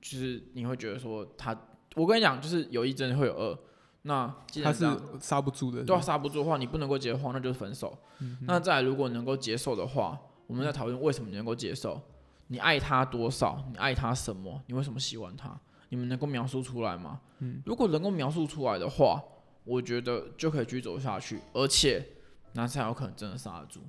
[0.00, 1.58] 就是你会觉得说他，
[1.94, 3.58] 我跟你讲，就是有一真的会有二。
[4.06, 4.86] 那既他是
[5.20, 7.98] 刹不住的，对啊，刹不住的话，你不能够接受，那就是分手。
[8.42, 10.16] 那再，如果能够接受的话，
[10.46, 12.00] 我们在讨论为什么你能够接受。
[12.46, 13.66] 你爱他多少？
[13.72, 14.62] 你爱他什么？
[14.68, 15.58] 你为什么喜欢他？
[15.88, 17.20] 你们能够描述出来吗？
[17.40, 19.20] 嗯，如果能够描述出来的话，
[19.64, 22.06] 我觉得就可以继续走下去，而且
[22.52, 23.80] 男生有可能真的刹得住。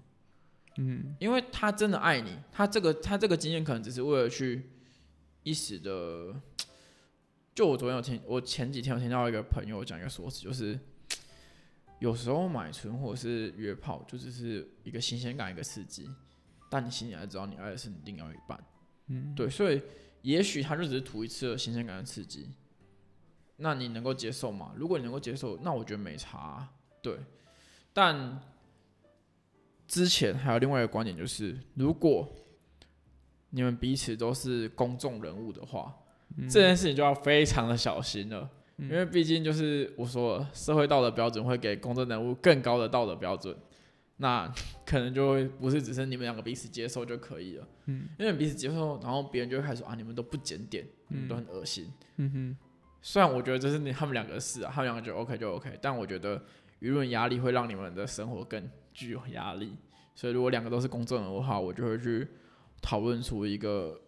[0.77, 4.71] 嗯，因为他真的爱你，他这个他这个经验可能只是为了去
[5.43, 6.34] 一时的。
[7.58, 10.80] 就我昨天有听，我前几天有听到一个朋友讲一个说辞，就是
[12.00, 16.08] 有时候买春或者是约炮，就只是一个新鲜感，一个刺激，
[16.70, 18.63] 但你心里还知道你爱的是你另外一半。
[19.08, 19.82] 嗯，对，所以
[20.22, 22.48] 也许他就只是图一次的新鲜感的刺激，
[23.56, 24.72] 那你能够接受吗？
[24.78, 27.17] 如果你能够接受，那我觉得没差啊、对，
[27.91, 28.39] 但
[29.88, 32.32] 之前还有另外一个观点，就是如果
[33.50, 35.98] 你们彼此都是公众人物的话，
[36.50, 38.50] 这件事情就要非常的小心了。
[38.78, 43.58] 因为毕竟就是我说了社会道德标准会给公众人物更高的道德标准，
[44.17, 44.47] 那
[44.86, 47.67] 可能就会不是只是你们两个彼此接受就可以了。
[47.86, 51.91] 嗯，因为彼此接受，然后别人就会开始说啊，你们都不检点，你们都很恶心。
[52.17, 52.58] 嗯哼，
[53.02, 56.38] 虽然我觉得这是你他们两个的事啊，他们两个就 OK 就 OK，但我觉得
[56.80, 59.76] 舆论压力会让你们的生活更具有压力。
[60.13, 62.28] 所以如果两个都是公众人物的话，我就会去
[62.80, 64.00] 讨论出一个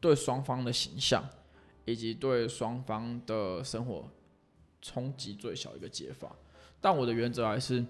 [0.00, 1.22] 对双方的形象
[1.84, 4.08] 以及对双方的生活
[4.80, 6.34] 冲击最小一个解法。
[6.80, 7.84] 但我的原则还是，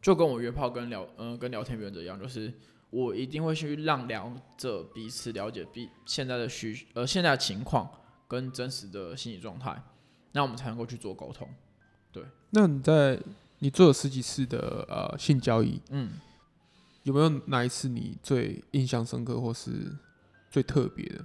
[0.00, 2.52] 就跟我约炮跟聊嗯、跟聊天原则一样，就是
[2.88, 7.88] 我一定会去让两者彼此了解彼现在的需呃现在的情况
[8.26, 9.82] 跟真实的心理状态，
[10.32, 11.46] 那我们才能够去做沟通。
[12.10, 13.20] 对那你在
[13.58, 16.12] 你做了十几次的呃性交易，嗯，
[17.02, 19.70] 有没有哪一次你最印象深刻或是
[20.50, 21.24] 最特别的？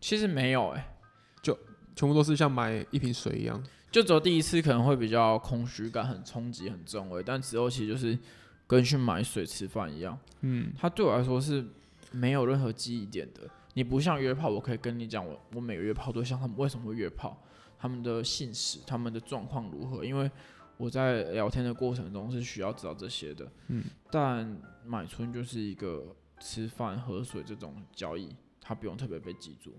[0.00, 0.96] 其实没有哎、
[1.42, 1.58] 就
[1.94, 3.62] 全部都是像买一瓶水一样。
[3.90, 8.18] 就只有第一次可能会比较空虚感很冲击很重味，但之后其实就是
[8.66, 11.62] 跟去买水吃饭一样，嗯，它对我来说是
[12.10, 13.42] 没有任何记忆点的。
[13.74, 17.36] 你不像约炮，我可以跟你讲我我每个约炮对象他们为什么会约炮，
[17.78, 20.30] 他们的姓氏、他们的状况如何，因为
[20.78, 23.46] 我在聊天的过程中是需要知道这些的。
[23.68, 26.04] 嗯，但买春就是一个
[26.42, 29.72] 吃饭喝水这种交易，他不用特别被记住，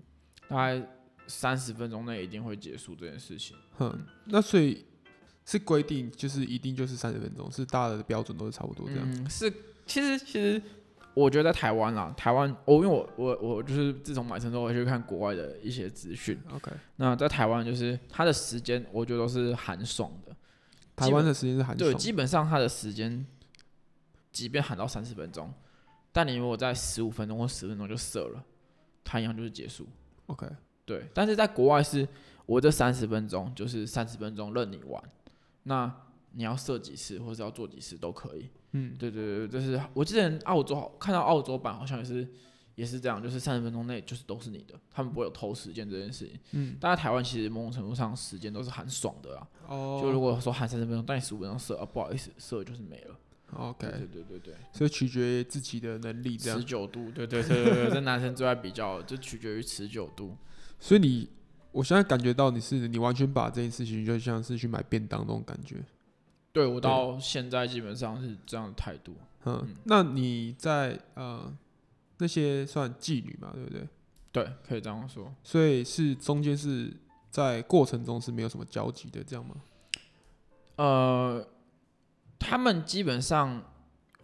[0.48, 0.82] 大概
[1.26, 3.54] 三十分钟内一定会结束这件事情。
[3.76, 4.86] 哼，那所以
[5.44, 9.04] 是规定就是一定就是三十分钟，是大家的标准都是差不多这样。
[9.04, 9.52] 嗯，是，
[9.84, 10.60] 其实其实
[11.12, 16.40] 我觉得在台湾啦，台湾我、因为我我我就是自从买车之后，我会去看国外的一些资讯。
[16.50, 20.34] OK，那在台湾就是它的时间，我觉得都是寒爽的。
[20.96, 23.26] 台湾的时间是寒对，基本上它的时间，
[24.32, 25.52] 即便喊到三十分钟，
[26.14, 28.44] 但你如果在十五分钟或十分钟就射了，
[29.02, 29.84] 它一样就是结束。
[30.26, 30.46] OK，
[30.86, 32.06] 对，但是在国外是，
[32.46, 35.02] 我这三十分钟就是三十分钟任你玩，
[35.64, 35.92] 那
[36.30, 38.48] 你要射几次或者要做几次都可以。
[38.70, 42.28] 嗯，对对对，就是我之前澳洲好看到澳洲版好像也是
[42.76, 46.38] 也是这样，就是三十分钟内就是都是你的，他们不会有偷时间这件事情。
[46.52, 53.16] 嗯，但在台湾其实某种程度上时间都是很爽的啦，哦，就如果说喊三十分钟，但你十五分钟射啊，不好意思，射就是没了。
[53.54, 56.64] OK，对对对对所以取决于自己的能力这，样持。
[56.64, 60.36] 久度，对对对对对，这男生最爱比较，就取决于持久度。
[60.78, 61.28] 所以你，
[61.72, 65.76] 我现在感觉到你是你完全把这件事情就像是去买便当那种感觉。
[66.52, 69.16] 对我到现在基本上是这样的态度。
[69.44, 71.52] 嗯，那你在呃
[72.18, 73.88] 那些算妓女嘛，对不对？
[74.30, 75.34] 对，可以这样说。
[75.42, 76.92] 所以是中间是
[77.30, 79.56] 在过程中是没有什么交集的，这样吗？
[80.76, 81.46] 呃，
[82.46, 83.62] 他们基本上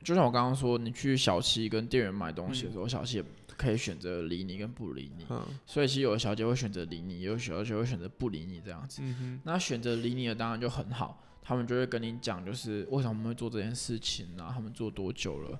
[0.04, 3.24] 就像我刚刚说，你去小七跟店员买东西的时候，小七也
[3.56, 5.26] 可以选择理你跟不理你。
[5.30, 9.00] 嗯所以其实有的小姐会选择理你，有的小姐会选择不理你这样子。
[9.02, 15.58] 嗯，那选择理你的当然就很好，他们就会跟你讲，就是为什么我们会做这件事情啊，他们做多久了，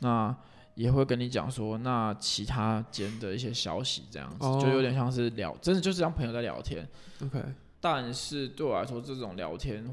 [0.00, 0.36] 那
[0.74, 6.88] 也会跟你讲说，那其他间的一些消息这样子，哦就有点像是聊，真的就是像朋友在聊天。
[7.22, 7.42] OK，
[7.80, 9.84] 但是对我来说，这种聊天，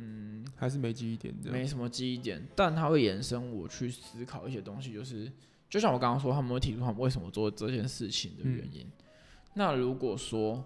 [0.00, 1.50] 嗯，还是没记忆点的。
[1.50, 5.30] 没什么记忆点，但它会延伸我去思考一些东西，就是
[5.68, 8.86] 就像我刚刚说，他们会提出他们为什么做这件事情的原因。
[9.54, 10.64] 那如果说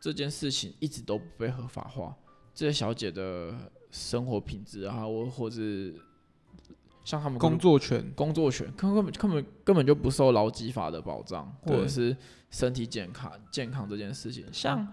[0.00, 2.16] 这件事情一直都不被合法化，
[2.54, 3.54] 这些小姐的
[3.90, 5.60] 生活品质啊，或或者
[7.04, 12.16] 像他们工作权，工作权根根本根本根本就不受劳基法的保障，或者是
[12.50, 14.46] 身体健康健康这件事情。
[14.52, 14.86] 像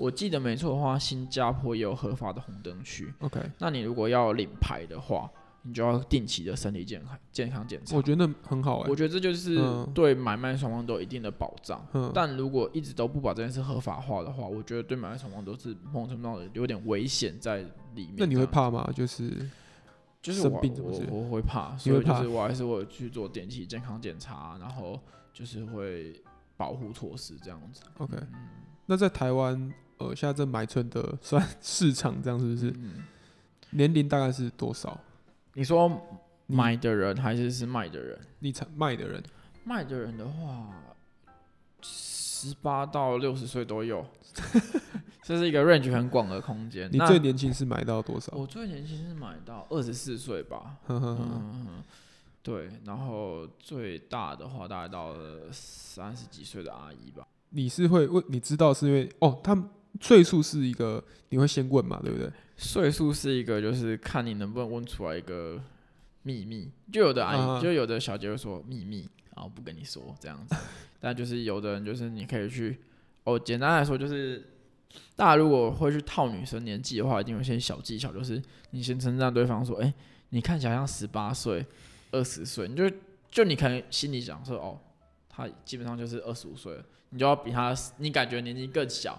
[0.00, 3.12] 我记得没错的话，新加坡也有合法的红灯区。
[3.20, 5.30] OK，那你如果要领牌的话，
[5.62, 7.94] 你就要定期的身体健康健康检查。
[7.94, 11.86] 我觉得那很好哎、我觉得这就是嗯对买卖双方都有一定的保障。
[11.92, 17.58] 嗯，但如果一直都不把这件事合法化的话，我觉得对买卖双方都是某种程度上有点危险在
[17.94, 18.14] 里面。
[18.16, 18.46] 那你会？
[18.46, 18.90] 怕吗？
[18.94, 19.30] 就是
[20.22, 24.98] 就是我我我会怕，所以就是我还是会去做定期健康检查，然后
[25.32, 26.14] 就是会
[26.56, 27.82] 保护措施这样子。
[27.98, 28.16] OK。
[28.16, 28.48] 嗯
[28.86, 32.70] 那在台湾，呃，现在这买春的算市场这样是不是？
[32.78, 33.04] 嗯，
[33.70, 34.98] 年龄大概是多少？
[35.54, 35.90] 你说
[36.46, 38.18] 买的人还是是卖的人？
[38.38, 39.22] 你才卖的人，
[39.62, 40.72] 卖的人的话，
[41.82, 44.04] 十八到六十岁都有，
[45.22, 46.88] 这是一个 range 很广的空间。
[46.90, 48.32] 你最年轻是买到多少？
[48.34, 50.76] 我最年轻是买到二十四岁吧，
[52.42, 57.28] 对，然后最大的话大概到了三十几岁的阿姨吧。
[57.50, 58.24] 你是会问？
[58.28, 59.68] 你知道是因为哦，他们
[60.00, 62.30] 岁数是一个你会先问嘛，对不对？
[62.56, 65.58] 岁数是一个，就是看你能不能问出来一个
[66.22, 66.70] 秘密。
[66.92, 70.54] 就有的阿姨，啊就有的小姐会说秘密，然后不跟你说这样子。
[71.00, 72.78] 但就是有的人，就是你可以去，
[73.24, 74.46] 哦，简单来说就是，
[75.16, 78.40] 大家如果会去套女生年纪的话，一定有一些小技巧，就是
[78.72, 79.94] 你先称赞对方说，哎、
[80.28, 81.64] 你看起来像十八岁、
[82.10, 82.90] 二十岁，你就
[83.30, 84.78] 就你可能心里想说，哦，
[85.30, 89.18] 他基本上就是二十五岁了，你就要比他，你感觉年纪更小。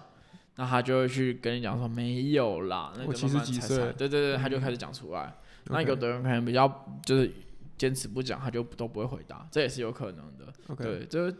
[0.56, 5.34] 那他就会去跟你讲说没有啦，那我其实几岁对对对，他就开始讲出来。
[5.66, 7.30] 那有的人可能比较就是
[7.78, 10.52] 坚持不讲，他就都不会回答，这也是有可能的。
[10.76, 11.32] 对，就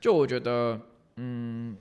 [0.00, 0.80] 就我觉得，
[1.16, 1.76] 嗯，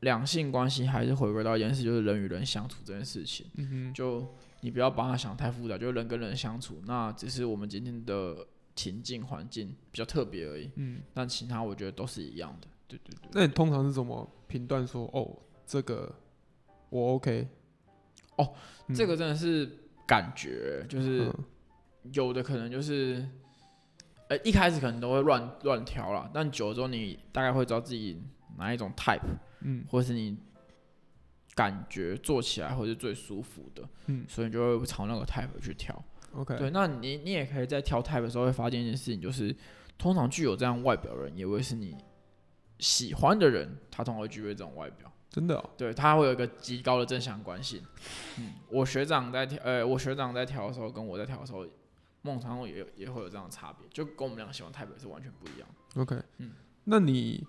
[0.00, 3.46] 两性关系还是回归到一件事，就是人与人相处这件事情。
[3.56, 8.46] 嗯哼，就你不要把它想太复杂，就人跟人相处，那只是我们今天的
[8.76, 10.70] 情境环境比较特别而已。
[10.76, 12.68] 嗯，但其他我觉得都是一样的。
[12.86, 13.30] 对对对。
[13.32, 15.36] 那你通常是怎么评断说哦，
[15.66, 16.14] 这个
[16.90, 17.48] 我 OK？
[18.88, 19.70] 嗯这个真的是
[20.06, 21.44] 感觉，就是嗯
[22.12, 23.26] 有的可能就是，
[24.28, 28.20] 呃，一开始可能都会乱乱调啦，但久了之后，你大概会知道自己
[28.58, 29.20] 哪一种 type，
[29.60, 30.36] 嗯或是你
[31.54, 36.04] 感觉做起来会是最舒服的，嗯所以你就会朝那个 type 去调。
[36.34, 39.54] ，OK，对，那你你也可以在挑 type 的时候会发现一件事情，就是
[39.96, 41.96] 通常具有这样外表的人，也会是你
[42.80, 45.10] 喜欢的人，他通常会具备这种外表。
[45.34, 47.82] 真的哦，对，他会有一个极高的正相关性。
[48.38, 51.66] 嗯，我学长在调，呃，我学长在调的时候，跟我在调的时候，
[52.22, 55.68] 梦常也有也会有这样的差别，就跟我们两个喜欢 type 是完全不一样。
[55.96, 56.52] OK，嗯
[56.84, 57.44] 那你，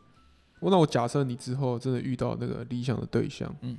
[0.59, 3.77] 我那我假设你之后真的遇到那个理想的对象，嗯，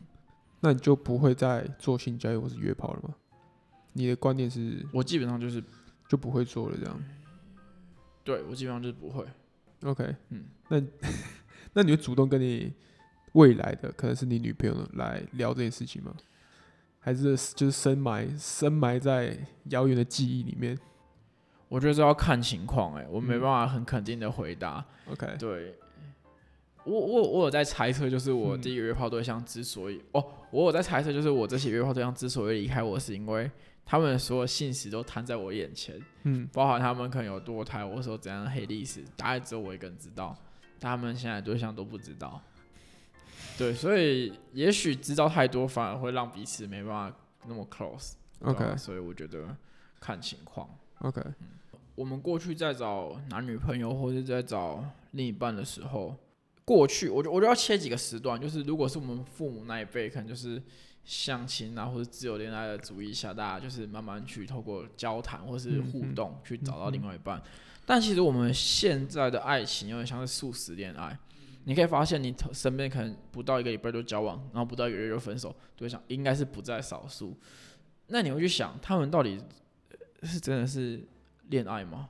[0.61, 3.13] 那你就不会再做性交易或是约炮了吗？
[3.95, 5.61] 你的观念是我基本上就是，
[6.09, 7.03] 就不会做了这样
[8.23, 9.27] 对我基本上就是不会。
[9.83, 10.81] ？OK，嗯，那
[11.75, 12.73] 那你会主动跟你
[13.37, 16.13] 未来的可能是你女朋友来聊这件事情吗？
[16.99, 20.77] 还是就是深埋深埋在遥远的记忆里面
[21.69, 24.85] 我觉得这要看情况，哎，我没嗯办法很肯定的回答。
[25.11, 25.75] ？OK，对，
[26.85, 33.51] 我我我有在猜测，就是我嗯第一个约炮对象之所以、哦，我有在猜测，就是我这些约炮对象之所以离开我，是因为
[33.85, 40.37] 他们所有信息都摊在我眼前，嗯包含他们可能有多胎，我说怎样的黑历史，大概只有我一个人知道，
[40.79, 42.41] 但他们现在对象都不知道。
[43.59, 48.13] 对，所以也许知道太多，反而会让彼此没办法那么 close。
[48.41, 49.57] OK 所以我觉得
[49.99, 50.69] 看情况。
[50.99, 51.47] OK，嗯
[51.95, 56.15] 我们过去在找男女朋友或者在找另一半的时候，
[56.65, 60.63] 过去我就我就要切几个时段，就是如果是我们父母那一辈，可能就是
[61.07, 67.43] 相亲啊或者自由恋爱的主义下，大家就是慢慢去透过交谈或是互动去找到另外一半。
[67.87, 71.19] 但其实我们现在的爱情有点像是素食恋爱，
[71.69, 77.37] 你可以发现你身边可能不到一个礼拜就交往，然后不到一个月就分手，对象应该是不在少数。
[78.07, 79.43] 那你会去想，他们到底
[79.91, 81.05] 呃是真的是
[81.49, 82.09] 恋爱吗？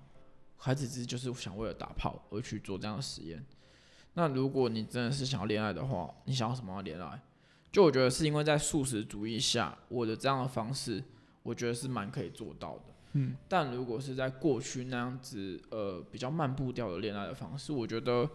[0.58, 3.42] 还只是就是想为了打炮而去做这样的实验？
[4.12, 7.18] 那如果你真的是想要恋爱的话，你想要什么样的恋爱？
[7.72, 11.02] 就我觉得是因为在素食主义下，我的这样的方式，
[11.42, 12.82] 我觉得是蛮可以做到的。
[13.12, 18.28] 嗯，但如果是在过去那样子，呃，比较慢步调的恋爱的方式，我觉得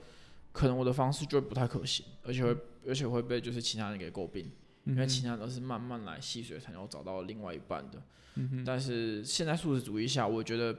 [0.52, 4.52] 可能我的方式就不太可行，而且会而且会被就是其他人给诟病，
[4.86, 8.02] 因为其他人都是慢慢来细水才能够找到另外一半的。
[8.36, 10.78] 嗯，但是现在素食主义下，我觉得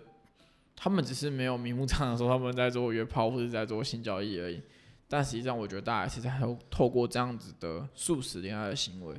[0.75, 4.61] 他们只是没有明目张胆说他们在做约炮或者在做性交易而已。
[5.09, 9.15] 但实际上，我觉得大家还是在透透过这样子的素食恋爱的行为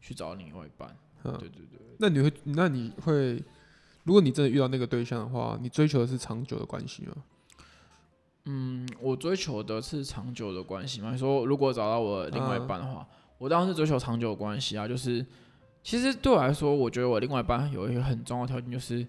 [0.00, 0.94] 去找另外一半。
[1.24, 3.42] 嗯对对对，那你会，那你会，
[4.04, 7.14] 如果你真的遇到那个对象的话，你追求的是长久的关系吗？
[8.50, 11.12] 嗯，我追求的是长久的关系嘛。
[11.12, 14.88] 你说如果找到我另外一半的话，我当然是追求长久的关系啊。
[14.88, 15.24] 就是
[15.82, 19.06] 其实对我来说，我觉得我另外一半有一个很重要的条件，就是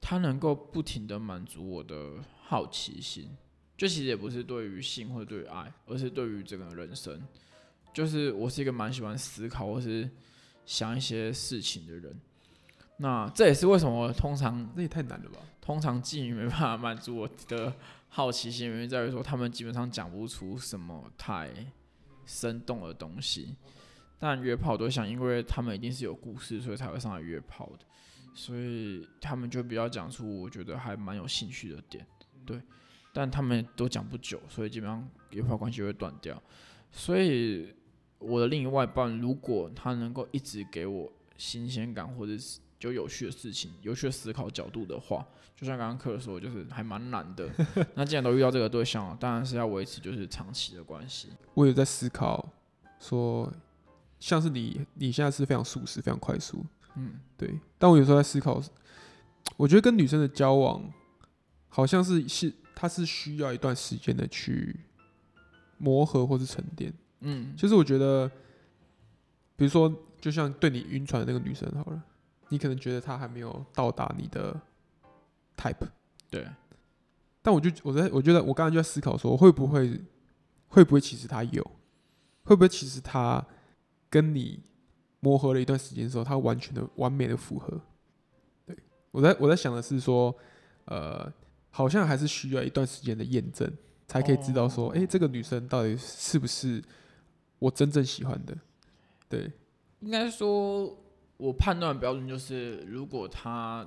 [0.00, 2.12] 他能够不停的满足我的
[2.46, 3.28] 好奇心。
[3.76, 7.20] 就其实也不是对于性或者对于爱，而是对于整个人生。
[7.92, 10.08] 就是我是一个蛮喜欢思考或是
[10.64, 12.16] 想一些事情的人。
[12.98, 15.40] 那这也是为什么我通常这也太难了吧？
[15.60, 17.72] 通常妓女没办法满足我的
[18.14, 21.50] 好奇心，原因在于说他们基本上讲不出什么太
[22.26, 23.56] 生动的东西。
[24.18, 27.86] 但约炮对象，因为他们一定是有故事，所以才会上来约炮的，
[28.34, 32.06] 所以他们就比较讲出我觉得还蛮有兴趣的点，
[32.44, 32.60] 对。
[33.14, 36.40] 但他们都讲不久，所以基本上约炮关系会断掉。
[36.90, 37.74] 所以
[38.18, 45.24] 我的另外一半，如果他能够一直给我新鲜感，或者是就有趣的事情、有趣的思考角度的话，
[45.54, 47.48] 就像刚刚克说，就是还蛮难的。
[47.94, 51.28] 那既然都遇到这个对象了，当然是要维持就是长期的关系。
[51.54, 52.44] 我有在思考，
[52.98, 53.48] 说
[54.18, 56.66] 像是你，你现在是非常速食、非常快速，
[56.96, 57.56] 嗯，对。
[57.78, 58.60] 但我有时候在思考，
[59.56, 60.92] 我觉得跟女生的交往，
[61.68, 64.80] 好像是是它是需要一段时间的去
[65.78, 66.92] 磨合或是沉淀。
[67.20, 68.28] 嗯，其实我觉得，
[69.54, 72.02] 比如说，就像对你晕船的那个女生好了，
[72.52, 74.60] 你可能觉得她还没有到达你的
[75.56, 75.88] type，
[76.28, 76.46] 对，
[77.40, 79.98] 但我就我在我觉得我刚才就在思考说，会不会
[80.68, 81.62] 会不会其实他有，
[82.44, 83.42] 会不会其实他
[84.10, 84.60] 跟你
[85.20, 87.80] 磨合了一段时间之后，他完全的完美的符合。
[88.66, 88.76] 对
[89.10, 90.36] 我在我在想的是说，
[90.84, 91.32] 呃，
[91.70, 93.72] 好像还是需要一段时间的验证，
[94.06, 96.82] 才可以知道说，哎、这个女生到底是不是
[97.58, 98.54] 我真正喜欢的。
[99.28, 99.50] 对，
[100.00, 100.94] 应该说，
[101.42, 103.84] 我判断的标准就是，如果他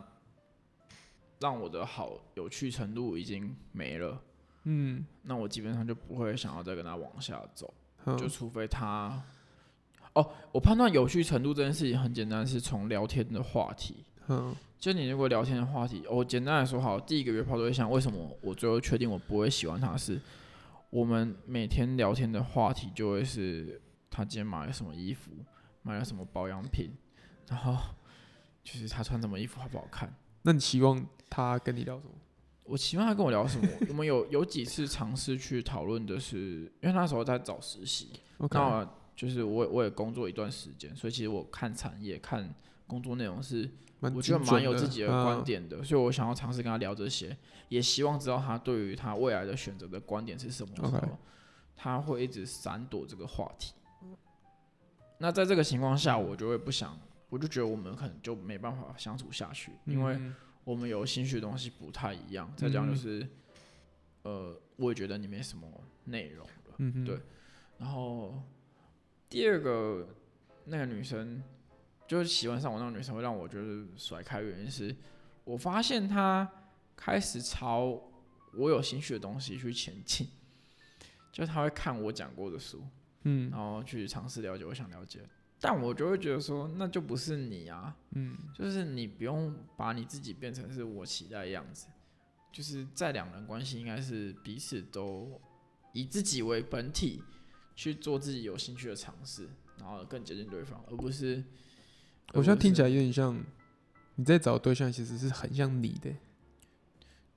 [1.40, 4.22] 让我的好有趣程度已经没了，
[4.66, 7.74] 嗯，那我基本上就不会想要再跟他往下走。
[8.04, 9.24] 嗯就除非他，
[10.14, 14.04] 哦，我判断有趣程度这件事情很简单，是从聊天的话题。
[14.28, 20.20] 嗯就你如果聊天的话题，我简单来说好，第一个约炮对象为什么我最后确定我不会喜欢他是，
[20.90, 23.82] 我们每天聊天的话题就会是
[24.12, 25.32] 他今天买了什么衣服，
[25.84, 26.92] 买了什么保养品，
[27.50, 27.78] 然后
[28.64, 30.14] 就是他穿什么衣服好不好看。
[30.44, 32.12] 那你期望他跟你聊什么？
[32.66, 33.68] 我期望他跟我聊什么？
[33.90, 42.54] 我们有有几次尝试去讨论的是，因为那时候在找实习那我就是我也我也工作一段时间，所以其实我看产业看
[42.88, 43.70] 工作内容是
[44.00, 47.36] 我觉得蛮有自己的观嗯点的，所以我想要尝试跟他聊这些，
[47.70, 51.18] 也希望知道他对于他未来的选择的观点是什么
[51.76, 53.74] 他会一直闪躲这个话题。
[55.20, 56.98] 那在这个情况下，我就会不想，
[57.36, 60.34] 我就觉得我们可能就没办法相处下去，因为嗯。
[60.64, 63.28] 我们有兴趣的东西不太一样，再加上就是，
[64.24, 65.70] 呃，我也觉得你没什么
[66.06, 67.06] 内容了。
[67.06, 67.20] 对。
[67.78, 68.42] 然后
[69.30, 70.08] 第二个
[70.64, 71.44] 那个女生，
[72.08, 74.96] 就是喜欢上我那个女生，会让我就是甩开，原因是
[75.44, 76.50] 我发现她
[76.96, 78.02] 开始朝
[78.58, 80.28] 我有兴趣的东西去前进，
[81.32, 82.84] 就她会看我讲过的书，
[83.26, 83.52] 嗯。
[83.52, 85.30] 然后去尝试了解我想了解的，
[85.66, 91.88] 但我就会觉得说，那就不是你啊，嗯就是你不用把你自己变成是我期待的样子，
[92.52, 95.42] 就是在两人关系应该是彼此都
[95.94, 97.24] 以自己为本体
[97.76, 99.50] 去做自己有兴趣的尝试，
[99.80, 101.44] 然后更接近对方，而不是。
[102.34, 103.40] 我现在听起来，有点像
[104.16, 106.10] 你在找对象，其实是很像你的。
[106.10, 106.16] 有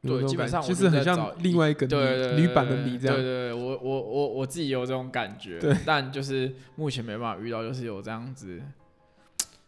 [0.01, 3.17] 对，基本上感觉就是很像另外一个对对女版的你这样。
[3.17, 8.63] 对对，我我我我自己有这种感觉，对，但就是目前没办法遇到，就是有这样子，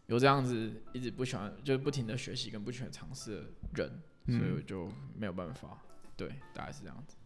[0.07, 3.43] 有这样子一直不喜欢，就是不停的学习跟不喜欢尝试的
[3.74, 3.89] 人，
[4.26, 5.78] 所以我嗯，就没有办法。
[6.16, 7.16] 对，大概是这样子。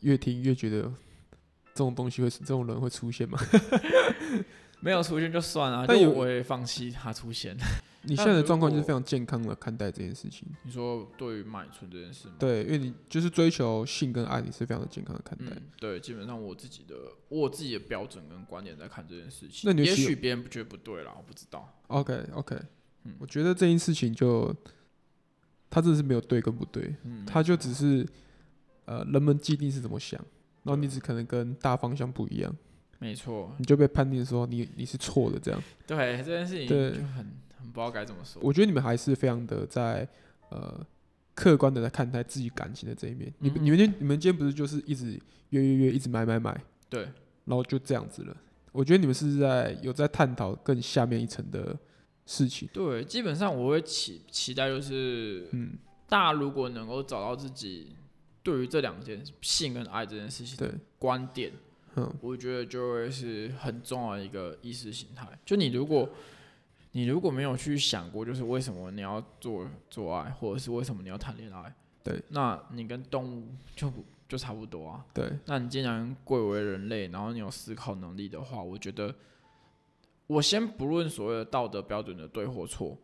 [0.00, 3.38] 越听越觉得这种东西会这种人会出现吗？
[4.80, 7.56] 没有出现就算了，但我也放弃他出现。
[8.06, 10.48] 你现在的状况就是非常健康的看待这件事情。
[10.62, 12.34] 你说对于买春这件事吗？
[12.38, 15.52] 对，因为你就是追求性跟爱，你是非常的健康的看待。
[15.54, 16.94] 嗯，对，基本上我自己的
[17.28, 19.62] 我自己的标准跟观点在看这件事情。
[19.64, 21.76] 那你也许别人不觉得不对啦，我不知道。
[21.88, 22.56] OK OK，、
[23.04, 24.54] 嗯我觉得这件事情就，
[25.70, 28.06] 他真的是没有对跟不对，嗯，他就只是
[28.86, 30.18] 呃人们既定是怎么想，
[30.62, 32.56] 然后你只可能跟大方向不一样，
[32.98, 35.62] 没错，你就被判定说你你是错的这样。
[35.86, 38.40] 对这件事情对就很很不知道该怎么说。
[38.42, 40.08] 我觉得你们还是非常的在
[40.50, 40.86] 呃
[41.34, 43.32] 客观的在看待自己感情的这一面。
[43.38, 46.58] 你们嗯你们今你们今天不是就是一直约约约，一直买买买，
[46.88, 47.02] 对，
[47.44, 48.36] 然后就这样子了。
[48.72, 51.78] 我觉得你们是在有在探讨更下面一层的
[52.26, 52.68] 事情。
[52.72, 57.94] 对，基本上我会期期待就是嗯，大家如果能够找到自己
[58.42, 61.52] 对于这两件性跟爱这件事情的对，观点，
[61.94, 65.28] 嗯我觉得就会是很重要的一个意识形态。
[65.44, 66.08] 就你如果
[66.96, 71.74] 你如果没有去想过，就是为什么你要做做爱，或者是为什么你要谈恋爱，
[72.04, 73.92] 对，那你跟动物就
[74.28, 75.04] 就差不多啊。
[75.12, 79.12] 对，那你既然贵为人类，然后你有思考能力的话，我觉得
[80.28, 82.96] 我先不论所谓的道德标准的对或错，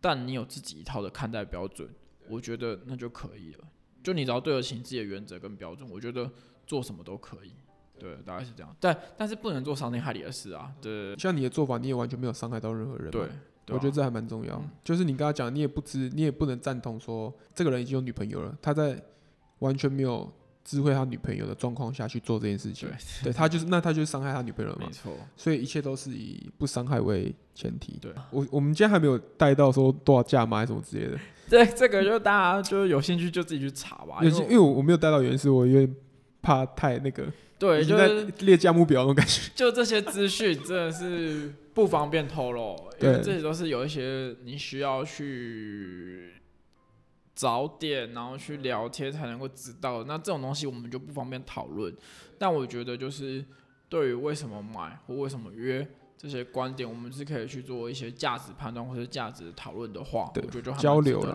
[0.00, 1.88] 但你有自己一套的看待标准，
[2.28, 3.64] 我觉得那就可以了。
[4.02, 6.28] 就你只要对得起自己的原则跟标准，我觉得
[6.66, 7.52] 做什么都可以。
[7.98, 8.76] 对，大概是这样。
[8.80, 10.72] 但但是不能做伤天害理的事啊。
[10.80, 13.10] 对像你的做法，你也完全没有伤害到任何人。
[13.10, 13.22] 对，
[13.68, 14.54] 我觉得这还蛮重要。
[14.56, 19.02] 嗯就是你跟他讲，你也不知，你也不能赞同说这个人已经有女朋友了，他在
[19.58, 20.30] 完全没有
[20.64, 22.88] 知会他女朋友的状况下去做这件事情。
[23.24, 24.92] 对他就是那他就是伤害他女朋友了嘛没。
[24.92, 25.12] 错。
[25.36, 27.98] 所以一切都是以不伤害为前提。
[28.00, 31.18] 对，我我们今天还没有带到说多少价码还是什么之类的，
[31.48, 34.18] 对这个就大家就是有兴趣就自己去查吧。
[34.22, 35.96] 因为因为我我没有带到，原因是我有点
[36.46, 37.26] 怕太那个，
[37.58, 39.50] 对，就是列价目表那种感觉。
[39.56, 46.34] 就这些资讯真的是不方便透露，因为这些都是有一些你需要去
[47.34, 50.04] 找点，然后去聊天才能够知道的。
[50.04, 51.92] 那这种东西我们就不方便讨论。
[52.38, 53.44] 但我觉得就是
[53.88, 55.84] 对于为什么买或为什么约
[56.16, 61.34] 这些观点，我们是可以去做一些价值判断或者价值讨论的话，对我觉得就交流的。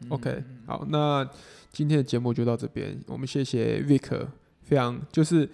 [0.00, 1.24] 嗯 OK，好，那
[1.70, 4.26] 今天的节目就到这边，我们谢谢 Vic，
[4.70, 5.48] 非常就是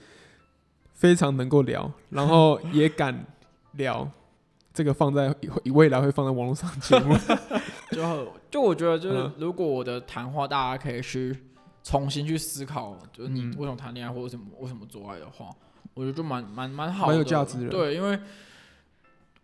[0.92, 3.24] 非常能够聊，然后 也敢
[3.72, 4.06] 聊。
[4.74, 5.34] 这个放在
[5.72, 7.16] 未来会放在网络上的节目，
[7.92, 11.34] 就就我觉得就是嗯，如果我的谈话大家可以去
[11.82, 13.54] 重新去思考，就是你嗯。
[13.56, 15.46] 为什么谈恋爱或者什么为什么做爱的话，
[15.94, 17.70] 我觉得就蛮蛮蛮好的，蛮有价值的。
[17.70, 18.18] 对，因为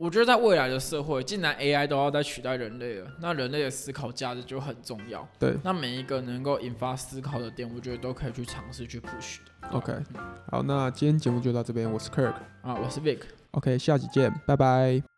[0.03, 5.25] 我觉得在未来的社会，既然 AI 都要在取代人类了，那人类的思考价值就很重要。
[5.39, 9.69] 对那每一个能够引发思考的点，我觉得都可以去尝试去 push 的。
[9.71, 9.95] OK，
[10.51, 13.21] 好，那今天节目就到这边，我是 Kirk，OK，、啊，我是 Vic。
[13.53, 13.79] OK，。
[13.79, 15.12] 下集见，拜拜。